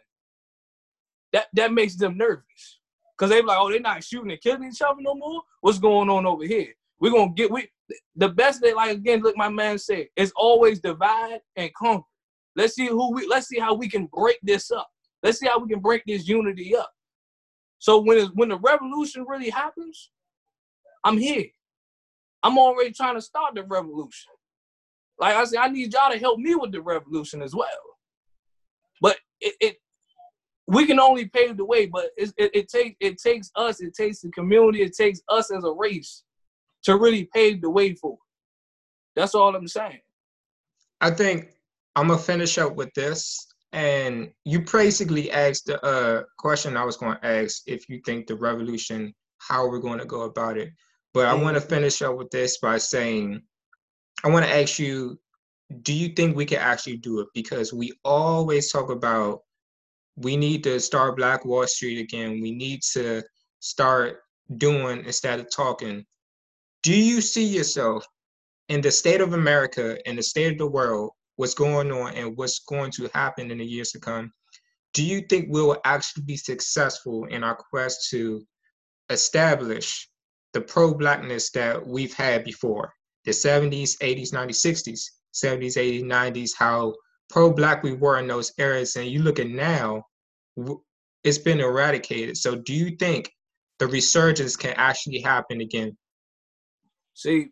[1.32, 2.79] That that makes them nervous.
[3.20, 5.42] Cause they be like, oh, they're not shooting and killing each other no more.
[5.60, 6.68] What's going on over here?
[7.00, 7.68] We're gonna get we
[8.16, 12.06] the best that like again, look, my man said, it's always divide and conquer.
[12.56, 14.88] Let's see who we let's see how we can break this up.
[15.22, 16.90] Let's see how we can break this unity up.
[17.78, 20.10] So when it's, when the revolution really happens,
[21.04, 21.44] I'm here.
[22.42, 24.32] I'm already trying to start the revolution.
[25.18, 27.68] Like I said, I need y'all to help me with the revolution as well.
[29.02, 29.76] But it, it
[30.70, 33.94] we can only pave the way, but it, it, it takes it takes us, it
[33.94, 36.22] takes the community, it takes us as a race
[36.84, 38.18] to really pave the way for it.
[39.16, 40.00] That's all I'm saying.
[41.00, 41.54] I think
[41.96, 46.96] I'm gonna finish up with this, and you basically asked the uh, question I was
[46.96, 50.70] going to ask if you think the revolution, how we're going to go about it.
[51.14, 51.70] But I want to mm-hmm.
[51.70, 53.42] finish up with this by saying,
[54.24, 55.18] I want to ask you,
[55.82, 57.28] do you think we can actually do it?
[57.32, 59.40] Because we always talk about
[60.16, 62.40] we need to start Black Wall Street again.
[62.40, 63.22] We need to
[63.60, 64.20] start
[64.56, 66.04] doing instead of talking.
[66.82, 68.06] Do you see yourself
[68.68, 72.36] in the state of America and the state of the world, what's going on and
[72.36, 74.32] what's going to happen in the years to come?
[74.94, 78.44] Do you think we will actually be successful in our quest to
[79.08, 80.08] establish
[80.52, 82.92] the pro blackness that we've had before?
[83.24, 85.00] The 70s, 80s, 90s, 60s,
[85.34, 86.94] 70s, 80s, 90s, how
[87.30, 88.96] pro black we were in those eras.
[88.96, 90.04] And you look at now,
[91.24, 92.36] it's been eradicated.
[92.36, 93.32] So do you think
[93.78, 95.96] the resurgence can actually happen again?
[97.14, 97.48] See,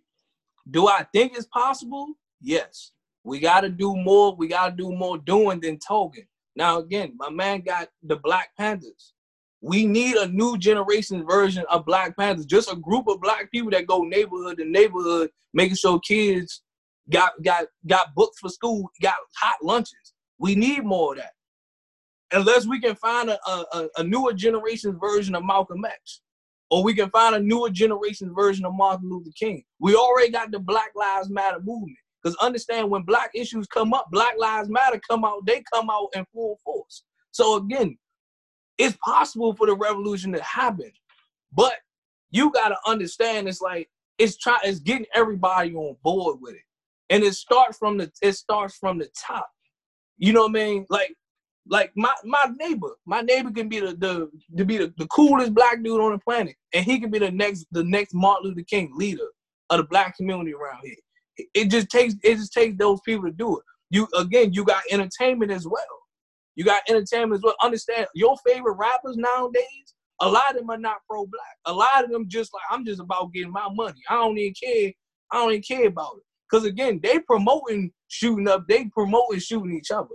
[0.70, 2.08] do I think it's possible?
[2.40, 2.92] Yes.
[3.24, 4.34] We got to do more.
[4.34, 6.26] We got to do more doing than talking.
[6.56, 9.12] Now, again, my man got the Black Panthers.
[9.60, 12.46] We need a new generation version of Black Panthers.
[12.46, 16.62] Just a group of black people that go neighborhood to neighborhood, making sure kids
[17.10, 20.14] got got got books for school, got hot lunches.
[20.38, 21.32] We need more of that
[22.32, 26.20] unless we can find a, a, a newer generation's version of Malcolm X,
[26.70, 29.64] or we can find a newer generation's version of Martin Luther King.
[29.80, 31.96] We already got the Black Lives Matter movement.
[32.22, 36.08] Because understand when black issues come up, Black Lives Matter come out, they come out
[36.16, 37.04] in full force.
[37.30, 37.96] So again,
[38.76, 40.90] it's possible for the revolution to happen.
[41.52, 41.74] But
[42.30, 43.88] you gotta understand it's like
[44.18, 46.62] it's trying it's getting everybody on board with it.
[47.10, 49.48] And it starts from the it starts from the top.
[50.18, 50.86] You know what I mean?
[50.90, 51.14] Like
[51.68, 55.54] like my my neighbor, my neighbor can be the the to be the, the coolest
[55.54, 58.62] black dude on the planet, and he can be the next the next Martin Luther
[58.62, 59.28] King leader
[59.70, 60.96] of the black community around here.
[61.54, 63.64] It, just takes it just takes those people to do it.
[63.90, 65.82] You again, you got entertainment as well.
[66.56, 67.54] You got entertainment as well.
[67.62, 69.94] Understand your favorite rappers nowadays.
[70.20, 71.56] A lot of them are not pro-black.
[71.66, 74.00] A lot of them just like I'm just about getting my money.
[74.08, 74.92] I don't even care.
[75.30, 76.24] I don't even care about it.
[76.50, 78.66] Cause again, they promoting shooting up.
[78.68, 80.14] They promoting shooting each other.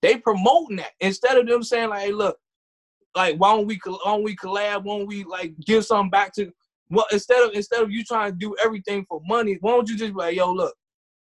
[0.00, 2.36] They promoting that instead of them saying like, hey, look,
[3.14, 4.84] like why don't we why don't we collab?
[4.84, 6.52] Why don't we like give something back to?
[6.92, 9.96] well, instead of instead of you trying to do everything for money, why don't you
[9.96, 10.74] just be like, yo, look,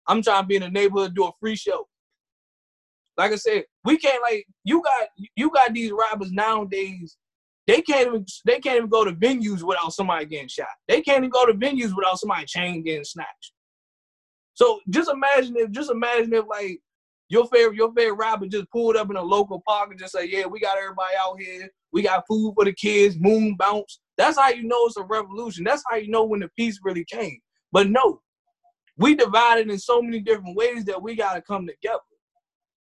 [0.09, 1.87] I'm trying to be in the neighborhood, do a free show.
[3.17, 7.17] Like I said, we can't like you got you got these rappers nowadays.
[7.69, 10.67] They can't even they can't even go to venues without somebody getting shot.
[10.89, 13.53] They can't even go to venues without somebody chain getting snatched.
[14.61, 16.81] So just imagine if just imagine if like
[17.31, 20.29] your favorite your favorite rapper just pulled up in a local park and just say,
[20.29, 21.71] Yeah, we got everybody out here.
[21.93, 24.01] We got food for the kids, moon bounce.
[24.19, 25.65] That's how you know it's a revolution.
[25.65, 27.39] That's how you know when the peace really came.
[27.73, 28.21] But no,
[28.99, 32.01] we divided in so many different ways that we gotta come together.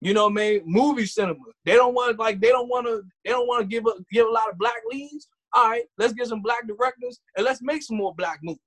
[0.01, 0.61] You know what I mean?
[0.65, 1.39] Movie cinema.
[1.63, 4.27] They don't want like they don't want to they don't want to give a give
[4.27, 5.29] a lot of black leads.
[5.53, 8.59] All right, let's get some black directors and let's make some more black movies.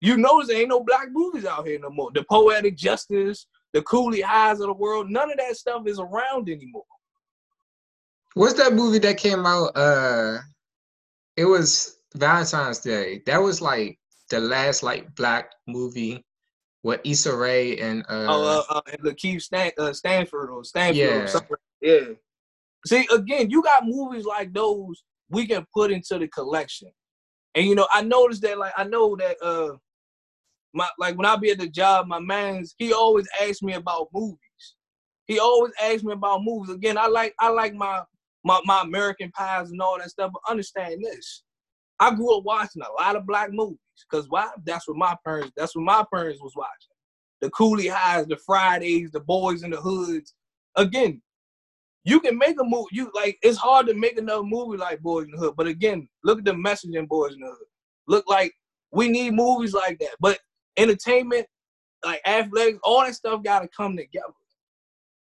[0.00, 2.10] You notice there ain't no black movies out here no more.
[2.14, 6.48] The poetic justice, the Cooley Highs of the world, none of that stuff is around
[6.48, 6.84] anymore.
[8.34, 9.76] What's that movie that came out?
[9.76, 10.38] Uh
[11.36, 13.22] it was Valentine's Day.
[13.26, 13.98] That was like
[14.30, 16.24] the last like black movie
[16.82, 20.96] with Issa Rae and uh oh uh, uh and LaKeith Stan- uh, Stanford or Stanford
[20.96, 21.22] yeah.
[21.22, 21.56] or something.
[21.80, 22.00] Yeah.
[22.86, 26.90] See, again, you got movies like those we can put into the collection.
[27.54, 29.76] And you know, I noticed that like I know that uh
[30.74, 34.08] my like when I be at the job, my man's he always asks me about
[34.12, 34.38] movies.
[35.26, 36.74] He always asks me about movies.
[36.74, 38.02] Again, I like I like my
[38.44, 41.42] my my American pies and all that stuff, but understand this.
[42.00, 43.78] I grew up watching a lot of black movies.
[44.10, 44.48] Cause why?
[44.64, 46.92] That's what my parents that's what my parents was watching.
[47.40, 50.34] The Cooley Highs, the Fridays, the Boys in the Hoods.
[50.76, 51.20] Again,
[52.04, 52.88] you can make a movie.
[52.92, 55.54] You like it's hard to make another movie like Boys in the Hood.
[55.56, 57.66] But again, look at the message in Boys in the Hood.
[58.06, 58.52] Look like
[58.92, 60.14] we need movies like that.
[60.20, 60.38] But
[60.78, 61.46] entertainment,
[62.04, 64.32] like athletics, all that stuff got to come together.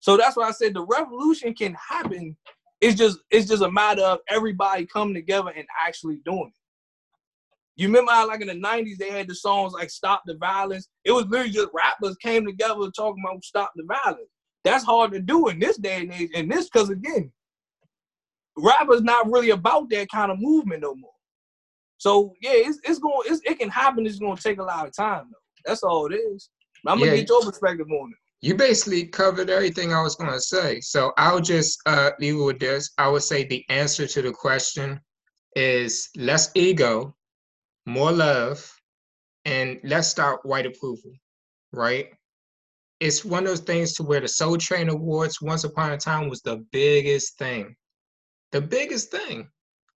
[0.00, 2.36] So that's why I said the revolution can happen.
[2.80, 6.62] It's just it's just a matter of everybody coming together and actually doing it.
[7.76, 10.88] You remember how like in the 90s they had the songs like Stop the Violence?
[11.04, 14.28] It was literally just rappers came together talking about stop the violence.
[14.64, 16.30] That's hard to do in this day and age.
[16.34, 17.32] And this because again,
[18.56, 21.10] rappers not really about that kind of movement no more.
[21.98, 24.06] So yeah, it's it's going it's, it can happen.
[24.06, 25.41] It's going to take a lot of time though.
[25.64, 26.50] That's all it is.
[26.86, 27.16] I'm gonna yeah.
[27.18, 28.18] get your perspective on it.
[28.40, 30.80] You basically covered everything I was gonna say.
[30.80, 32.90] So I'll just uh, leave it with this.
[32.98, 35.00] I would say the answer to the question
[35.54, 37.14] is less ego,
[37.86, 38.68] more love,
[39.44, 41.12] and let's start white approval,
[41.72, 42.08] right?
[43.00, 46.28] It's one of those things to where the Soul Train Awards once upon a time
[46.28, 47.74] was the biggest thing,
[48.50, 49.48] the biggest thing,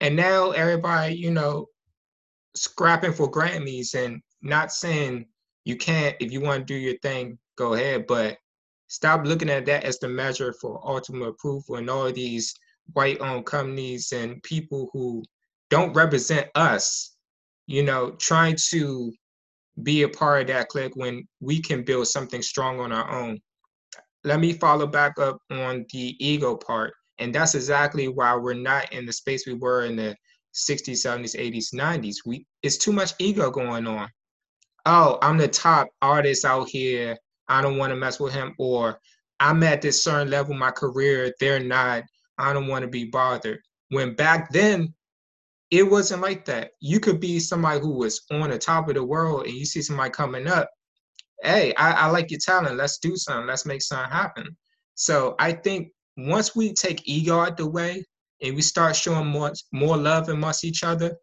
[0.01, 1.67] and now everybody, you know,
[2.55, 5.25] scrapping for Grammys and not saying
[5.65, 8.37] you can't if you want to do your thing go ahead but
[8.87, 12.53] stop looking at that as the measure for ultimate approval and all these
[12.93, 15.23] white owned companies and people who
[15.69, 17.15] don't represent us
[17.67, 19.11] you know trying to
[19.83, 23.39] be a part of that clique when we can build something strong on our own.
[24.23, 28.91] Let me follow back up on the ego part and that's exactly why we're not
[28.91, 30.15] in the space we were in the
[30.53, 34.09] 60s 70s 80s 90s we it's too much ego going on
[34.85, 37.17] oh, I'm the top artist out here.
[37.47, 38.53] I don't want to mess with him.
[38.57, 38.99] Or
[39.39, 41.33] I'm at this certain level in my career.
[41.39, 42.03] They're not.
[42.37, 43.59] I don't want to be bothered.
[43.89, 44.93] When back then,
[45.71, 46.71] it wasn't like that.
[46.79, 49.81] You could be somebody who was on the top of the world and you see
[49.81, 50.69] somebody coming up.
[51.41, 52.77] Hey, I, I like your talent.
[52.77, 53.47] Let's do something.
[53.47, 54.55] Let's make something happen.
[54.95, 58.05] So I think once we take ego out the way
[58.41, 61.17] and we start showing more more love amongst each other,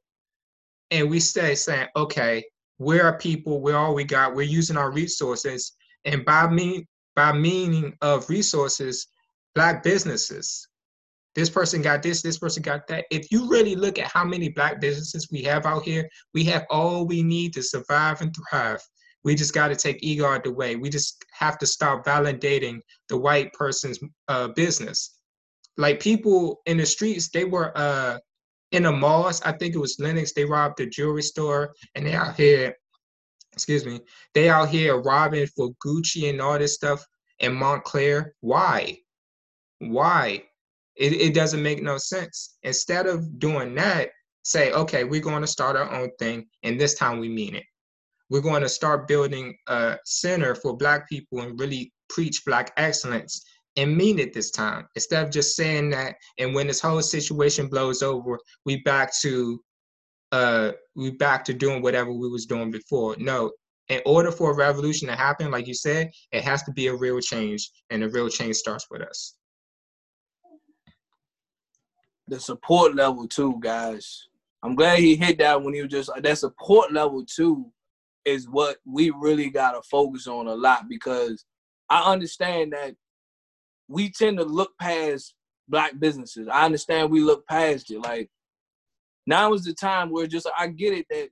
[0.91, 2.45] and we stay saying, okay,
[2.79, 5.73] where are people, where are we got, we're using our resources.
[6.05, 9.09] And by mean by meaning of resources,
[9.55, 10.67] black businesses.
[11.35, 13.07] This person got this, this person got that.
[13.11, 16.67] If you really look at how many black businesses we have out here, we have
[16.71, 18.81] all we need to survive and thrive.
[19.25, 20.77] We just got to take ego out the way.
[20.77, 23.99] We just have to stop validating the white person's
[24.29, 25.19] uh, business.
[25.79, 28.19] Like people in the streets, they were uh,
[28.73, 29.41] in the malls.
[29.43, 30.33] I think it was Lenox.
[30.33, 32.77] They robbed a jewelry store, and they out here.
[33.53, 34.01] Excuse me.
[34.35, 37.05] They out here robbing for Gucci and all this stuff
[37.39, 38.35] in Montclair.
[38.41, 38.99] Why?
[39.79, 40.45] Why?
[40.97, 42.57] It, it doesn't make no sense.
[42.63, 44.11] Instead of doing that,
[44.45, 47.65] say, okay, we're going to start our own thing, and this time we mean it.
[48.31, 53.45] We're going to start building a center for Black people and really preach Black excellence
[53.77, 54.87] and mean it this time.
[54.95, 59.63] Instead of just saying that and when this whole situation blows over we back to
[60.33, 63.17] uh we back to doing whatever we was doing before.
[63.19, 63.51] No
[63.89, 66.95] in order for a revolution to happen like you said it has to be a
[66.95, 69.37] real change and the real change starts with us.
[72.29, 74.29] The support level too guys.
[74.63, 77.67] I'm glad he hit that when he was just that support level too
[78.25, 81.45] is what we really gotta focus on a lot because
[81.91, 82.95] I understand that
[83.93, 85.35] we tend to look past
[85.69, 86.49] black businesses.
[86.51, 87.99] I understand we look past it.
[88.01, 88.31] Like
[89.27, 91.29] now is the time where just I get it that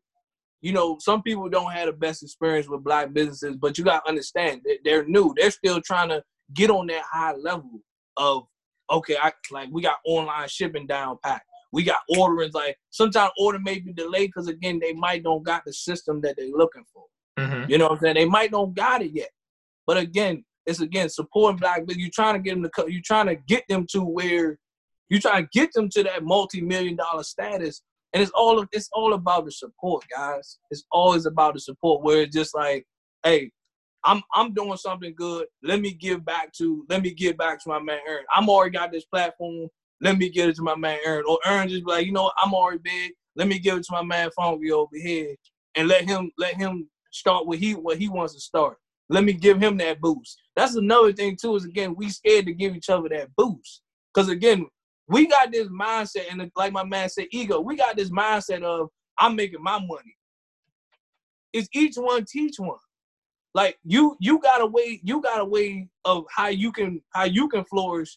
[0.61, 4.09] you know some people don't have the best experience with black businesses, but you gotta
[4.09, 5.35] understand that they're new.
[5.37, 6.23] They're still trying to
[6.55, 7.81] get on that high level
[8.17, 8.45] of
[8.91, 11.43] okay, I like we got online shipping down pat.
[11.73, 15.63] We got ordering like sometimes order may be delayed because again they might don't got
[15.65, 17.05] the system that they're looking for.
[17.39, 17.71] Mm-hmm.
[17.71, 18.15] You know what I'm saying?
[18.17, 19.31] They might don't got it yet.
[19.87, 23.27] But again, it's again supporting black but you're trying to get them to you're trying
[23.27, 24.59] to get them to where
[25.11, 27.83] you're trying to get them to that multi-million dollar status.
[28.13, 30.59] And it's all it's all about the support, guys.
[30.71, 32.87] It's always about the support where it's just like,
[33.25, 33.51] hey,
[34.05, 35.47] I'm I'm doing something good.
[35.63, 38.25] Let me give back to let me give back to my man Aaron.
[38.35, 39.69] I'm already got this platform.
[40.01, 41.25] Let me give it to my man Aaron.
[41.29, 43.13] Or Aaron just like, you know, I'm already big.
[43.37, 45.35] Let me give it to my man Funky over here
[45.77, 48.77] and let him let him start what he what he wants to start.
[49.11, 50.41] Let me give him that boost.
[50.57, 51.57] That's another thing too.
[51.57, 53.83] Is again we scared to give each other that boost
[54.15, 54.67] because again
[55.09, 57.61] we got this mindset and like my man said, ego.
[57.61, 58.89] We got this mindset of
[59.19, 60.17] I'm making my money.
[61.53, 62.79] It's each one teach one
[63.55, 67.25] like you you got a way you got a way of how you can how
[67.25, 68.17] you can flourish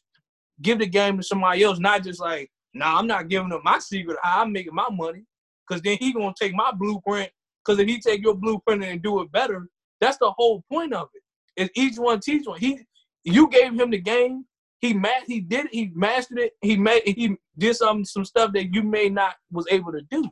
[0.61, 3.79] give the game to somebody else not just like nah i'm not giving up my
[3.79, 5.23] secret how i'm making my money
[5.67, 7.29] because then he gonna take my blueprint
[7.65, 9.67] because if he take your blueprint and do it better
[10.03, 12.79] that's the whole point of it is each one teach one he
[13.23, 14.45] you gave him the game
[14.79, 18.73] he ma- he did he mastered it he made he did some some stuff that
[18.73, 20.23] you may not was able to do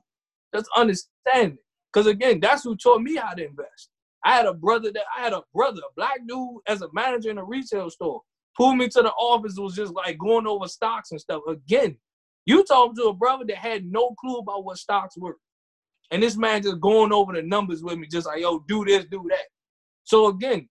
[0.54, 3.90] just understand it because again that's who taught me how to invest
[4.24, 7.32] I had a brother that I had a brother, a black dude, as a manager
[7.32, 8.22] in a retail store.
[8.58, 11.42] Pulled me to the office, was just like going over stocks and stuff.
[11.48, 11.98] Again,
[12.46, 15.38] you talking to a brother that had no clue about what stocks were.
[16.12, 19.06] And this man just going over the numbers with me, just like, yo, do this,
[19.06, 19.46] do that.
[20.04, 20.68] So again,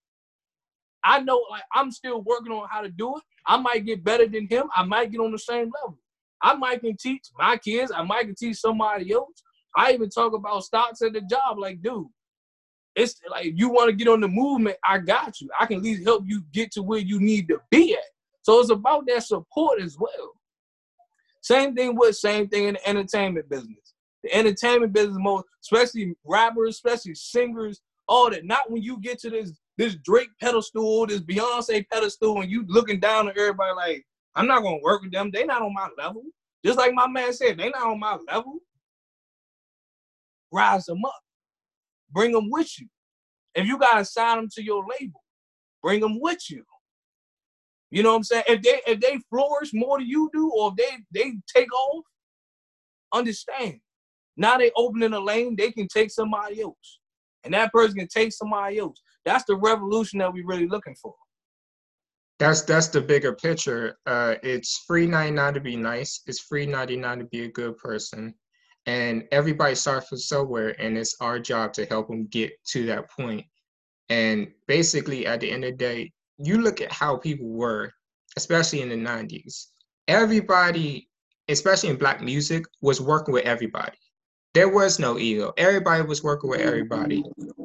[1.03, 3.23] I know like I'm still working on how to do it.
[3.47, 4.65] I might get better than him.
[4.75, 5.99] I might get on the same level.
[6.43, 7.93] I might can teach my kids.
[7.95, 9.43] I might can teach somebody else.
[9.77, 11.59] I even talk about stocks at the job.
[11.59, 12.07] Like, dude,
[12.97, 15.49] it's like you want to get on the movement, I got you.
[15.59, 18.01] I can at least help you get to where you need to be at.
[18.43, 20.33] So it's about that support as well.
[21.43, 23.95] Same thing with same thing in the entertainment business.
[24.23, 27.81] The entertainment business, most especially rappers, especially singers,
[28.11, 28.45] all that.
[28.45, 33.01] Not when you get to this this Drake pedestal, this Beyonce pedestal, and you looking
[33.01, 35.31] down at everybody like, I'm not gonna work with them.
[35.33, 36.25] They not on my level.
[36.65, 38.59] Just like my man said, they not on my level.
[40.53, 41.21] Rise them up.
[42.11, 42.89] Bring them with you.
[43.55, 45.23] If you gotta sign them to your label,
[45.83, 46.65] bring them with you.
[47.91, 48.45] You know what I'm saying?
[48.49, 52.05] If they if they flourish more than you do, or if they they take off,
[53.13, 53.81] understand.
[54.37, 57.00] Now they opening a lane, they can take somebody else,
[57.45, 59.01] and that person can take somebody else.
[59.25, 61.15] That's the revolution that we're really looking for.
[62.39, 63.99] That's that's the bigger picture.
[64.07, 66.23] Uh, it's free ninety nine to be nice.
[66.27, 68.35] It's free ninety nine to be a good person
[68.87, 73.09] and everybody starts from somewhere and it's our job to help them get to that
[73.11, 73.29] point.
[73.29, 73.47] point
[74.09, 77.91] and basically at the end of the day you look at how people were
[78.37, 79.67] especially in the 90s
[80.09, 81.09] everybody
[81.49, 83.99] especially in black music was working with everybody
[84.55, 87.23] there was no ego everybody was working with everybody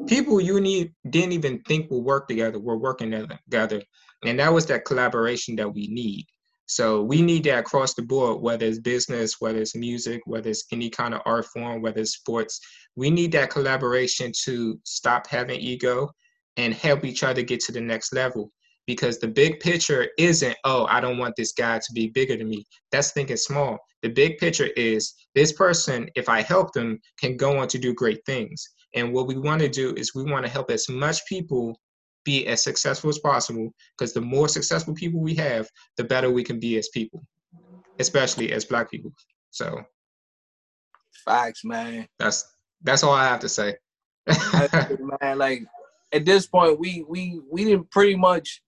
[0.08, 3.82] people you need didn't even think will work together were working together
[4.24, 6.26] and that was that collaboration that we need
[6.68, 10.66] so we need that across the board, whether it's business, whether it's music, whether it's
[10.72, 12.60] any kind of art form, whether it's sports.
[12.96, 16.10] We need that collaboration to stop having ego
[16.58, 18.52] and help each other get to the next level.
[18.88, 22.50] Because the big picture isn't, oh, I don't want this guy to be bigger than
[22.50, 22.66] me.
[22.92, 23.80] That's thinking small.
[24.04, 27.94] The big picture is this person, if I help them, can go on to do
[27.94, 28.64] great things.
[28.94, 31.80] And what we want to do is we want to help as much people
[32.24, 36.44] be as successful as possible because the more successful people we have, the better we
[36.44, 37.24] can be as people,
[38.00, 39.12] especially as black people.
[39.52, 39.82] So
[41.24, 42.08] facts, man.
[42.20, 42.46] That's
[42.84, 43.76] that's all I have to say.
[45.22, 45.64] man, like
[46.14, 48.62] at this point we we we didn't pretty much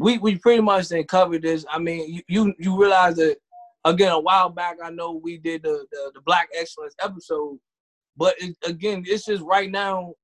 [0.00, 1.64] we we pretty much didn't cover this.
[1.70, 3.36] I mean, you you, you realize that
[3.84, 7.58] again a while back I know we did the the, the Black Excellence episode,
[8.16, 10.14] but it, again it's just right now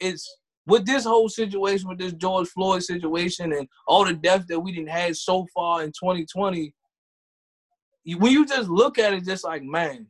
[0.00, 0.28] it's
[0.66, 4.72] with this whole situation, with this George Floyd situation, and all the deaths that we
[4.72, 6.74] didn't have so far in 2020,
[8.18, 10.08] when you just look at it, just like, man,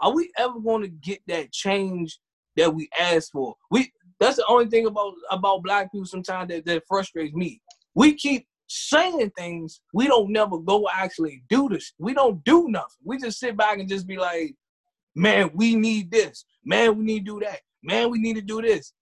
[0.00, 2.18] are we ever going to get that change
[2.56, 3.54] that we asked for?
[3.70, 3.90] We
[4.20, 7.60] that's the only thing about about black people sometimes that, that frustrates me.
[7.94, 11.92] We keep saying things, we don't never go actually do this.
[11.98, 12.88] We don't do nothing.
[13.04, 14.54] We just sit back and just be like,
[15.14, 16.44] Man, we need this.
[16.64, 17.60] Man, we need to do that.
[17.82, 18.92] Man, we need to do this.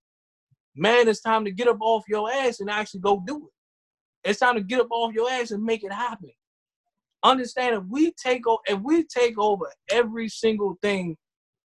[0.77, 4.29] Man, it's time to get up off your ass and actually go do it.
[4.29, 6.31] It's time to get up off your ass and make it happen.
[7.25, 11.17] Understand if we take over if we take over every single thing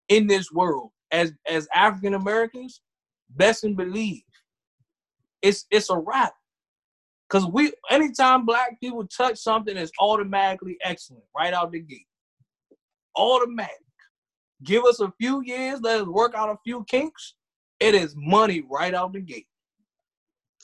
[0.07, 2.81] in this world as as African Americans,
[3.29, 4.21] best and believe
[5.41, 6.33] it's it's a wrap.
[7.29, 12.07] Cause we anytime black people touch something, it's automatically excellent right out the gate.
[13.17, 13.73] Automatic.
[14.63, 17.35] Give us a few years, let us work out a few kinks.
[17.79, 19.47] It is money right out the gate.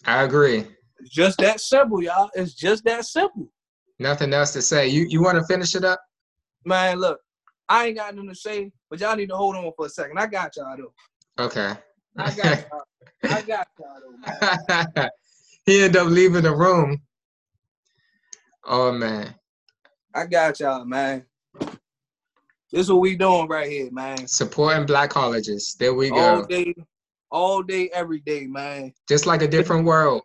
[0.06, 0.66] I agree.
[1.00, 2.30] It's just that simple, y'all.
[2.34, 3.50] It's just that simple.
[4.00, 4.88] Nothing else to say.
[4.88, 6.02] You you want to finish it up?
[6.66, 7.20] Man, look,
[7.68, 10.18] I ain't got nothing to say, but y'all need to hold on for a second.
[10.18, 11.44] I got y'all though.
[11.46, 11.74] Okay.
[12.18, 13.32] I got y'all.
[13.32, 15.08] I got y'all though.
[15.66, 17.02] He ended up leaving the room.
[18.66, 19.34] Oh man.
[20.14, 21.26] I got y'all, man.
[22.72, 24.28] This is what we doing right here, man.
[24.28, 25.76] Supporting black colleges.
[25.80, 26.16] There we go.
[26.16, 26.74] All day,
[27.30, 28.94] all day, every day, man.
[29.08, 30.24] Just like a different world.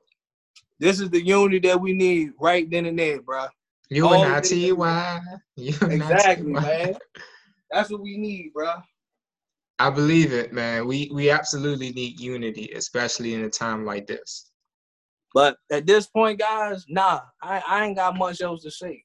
[0.79, 3.47] This is the unity that we need right then and there, bro.
[3.91, 5.21] You All and I T Y.
[5.57, 6.97] You and I T Exactly, man.
[7.71, 8.73] That's what we need, bro.
[9.79, 10.87] I believe it, man.
[10.87, 14.48] We we absolutely need unity, especially in a time like this.
[15.35, 19.05] But at this point, guys, nah, I, I ain't got much else to say.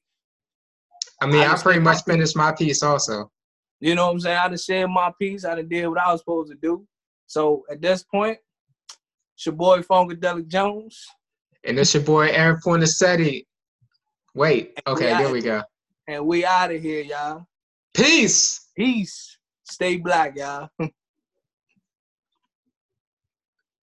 [1.20, 3.30] I mean, I I, pretty much finished my piece also.
[3.80, 4.38] You know what I'm saying?
[4.38, 5.44] I done said my piece.
[5.44, 6.86] I done did what I was supposed to do.
[7.26, 8.38] So at this point,
[9.36, 11.04] it's your boy Funkadelic Jones.
[11.64, 13.46] And it's your boy Aaron Fornasetti.
[14.34, 15.62] Wait, okay, we there we go.
[16.08, 17.46] And we out of here, y'all.
[17.94, 18.68] Peace.
[18.76, 19.38] Peace.
[19.64, 20.68] Stay black, y'all.